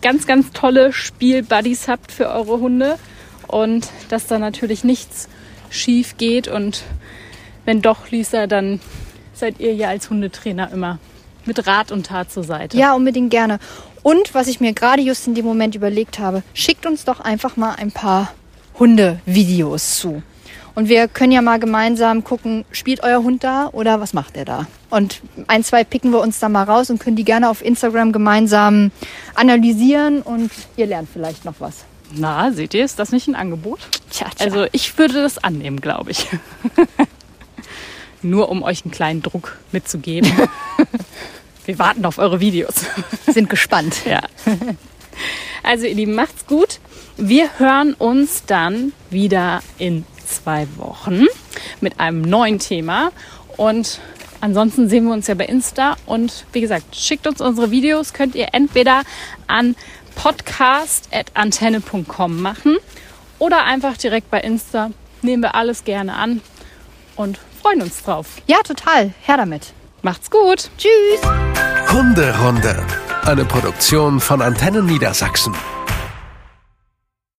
ganz, 0.02 0.26
ganz 0.26 0.50
tolle 0.52 0.92
Spielbuddies 0.92 1.88
habt 1.88 2.12
für 2.12 2.28
eure 2.28 2.60
Hunde 2.60 2.98
und 3.46 3.88
dass 4.08 4.26
da 4.26 4.38
natürlich 4.38 4.84
nichts 4.84 5.28
schief 5.70 6.16
geht. 6.18 6.48
Und 6.48 6.82
wenn 7.64 7.82
doch, 7.82 8.10
Lisa, 8.10 8.46
dann 8.46 8.80
seid 9.32 9.60
ihr 9.60 9.74
ja 9.74 9.88
als 9.88 10.10
Hundetrainer 10.10 10.70
immer 10.72 10.98
mit 11.44 11.66
Rat 11.66 11.92
und 11.92 12.06
Tat 12.06 12.30
zur 12.30 12.44
Seite. 12.44 12.76
Ja, 12.76 12.94
unbedingt 12.94 13.30
gerne. 13.30 13.58
Und 14.02 14.34
was 14.34 14.48
ich 14.48 14.60
mir 14.60 14.72
gerade 14.72 15.02
just 15.02 15.26
in 15.26 15.34
dem 15.34 15.44
Moment 15.44 15.74
überlegt 15.74 16.18
habe, 16.18 16.42
schickt 16.52 16.86
uns 16.86 17.04
doch 17.04 17.20
einfach 17.20 17.56
mal 17.56 17.74
ein 17.74 17.90
paar 17.92 18.32
Hundevideos 18.78 19.98
zu. 19.98 20.22
Und 20.74 20.88
wir 20.88 21.06
können 21.06 21.32
ja 21.32 21.40
mal 21.40 21.60
gemeinsam 21.60 22.24
gucken, 22.24 22.64
spielt 22.72 23.04
euer 23.04 23.22
Hund 23.22 23.44
da 23.44 23.68
oder 23.70 24.00
was 24.00 24.12
macht 24.12 24.36
er 24.36 24.44
da? 24.44 24.66
Und 24.90 25.20
ein, 25.46 25.62
zwei 25.62 25.84
picken 25.84 26.10
wir 26.10 26.20
uns 26.20 26.40
da 26.40 26.48
mal 26.48 26.64
raus 26.64 26.90
und 26.90 26.98
können 26.98 27.16
die 27.16 27.24
gerne 27.24 27.48
auf 27.48 27.64
Instagram 27.64 28.12
gemeinsam 28.12 28.90
analysieren 29.34 30.20
und 30.20 30.50
ihr 30.76 30.86
lernt 30.86 31.08
vielleicht 31.12 31.44
noch 31.44 31.54
was. 31.60 31.84
Na, 32.12 32.52
seht 32.52 32.74
ihr, 32.74 32.84
ist 32.84 32.98
das 32.98 33.12
nicht 33.12 33.28
ein 33.28 33.36
Angebot? 33.36 33.80
Tja, 34.10 34.26
tja. 34.34 34.46
Also 34.46 34.66
ich 34.72 34.98
würde 34.98 35.14
das 35.14 35.38
annehmen, 35.38 35.80
glaube 35.80 36.10
ich. 36.10 36.28
Nur 38.24 38.48
um 38.48 38.62
euch 38.62 38.84
einen 38.84 38.90
kleinen 38.90 39.22
Druck 39.22 39.58
mitzugeben. 39.70 40.32
Wir 41.66 41.78
warten 41.78 42.04
auf 42.04 42.18
eure 42.18 42.40
Videos. 42.40 42.74
sind 43.26 43.50
gespannt. 43.50 44.06
Ja. 44.06 44.20
Also 45.62 45.86
ihr 45.86 45.94
Lieben, 45.94 46.14
macht's 46.14 46.46
gut. 46.46 46.78
Wir 47.16 47.58
hören 47.58 47.94
uns 47.94 48.44
dann 48.46 48.92
wieder 49.10 49.62
in 49.78 50.04
zwei 50.26 50.66
Wochen 50.76 51.24
mit 51.80 52.00
einem 52.00 52.22
neuen 52.22 52.58
Thema. 52.58 53.12
Und 53.56 54.00
ansonsten 54.40 54.88
sehen 54.88 55.06
wir 55.06 55.12
uns 55.12 55.26
ja 55.26 55.34
bei 55.34 55.46
Insta. 55.46 55.96
Und 56.06 56.46
wie 56.52 56.60
gesagt, 56.60 56.96
schickt 56.96 57.26
uns 57.26 57.40
unsere 57.40 57.70
Videos. 57.70 58.12
Könnt 58.12 58.34
ihr 58.34 58.48
entweder 58.52 59.02
an 59.46 59.76
podcast.antenne.com 60.16 62.42
machen 62.42 62.76
oder 63.38 63.64
einfach 63.64 63.96
direkt 63.96 64.30
bei 64.30 64.40
Insta. 64.40 64.90
Nehmen 65.22 65.42
wir 65.42 65.54
alles 65.54 65.84
gerne 65.84 66.14
an 66.14 66.40
und 67.16 67.38
freuen 67.64 67.80
uns 67.80 68.02
drauf. 68.02 68.26
Ja, 68.46 68.58
total. 68.62 69.14
Her 69.22 69.38
damit. 69.38 69.72
Macht's 70.02 70.30
gut. 70.30 70.70
Tschüss. 70.76 71.20
Hunderunde. 71.90 72.76
Eine 73.24 73.46
Produktion 73.46 74.20
von 74.20 74.42
Antennen 74.42 74.84
Niedersachsen. 74.84 75.54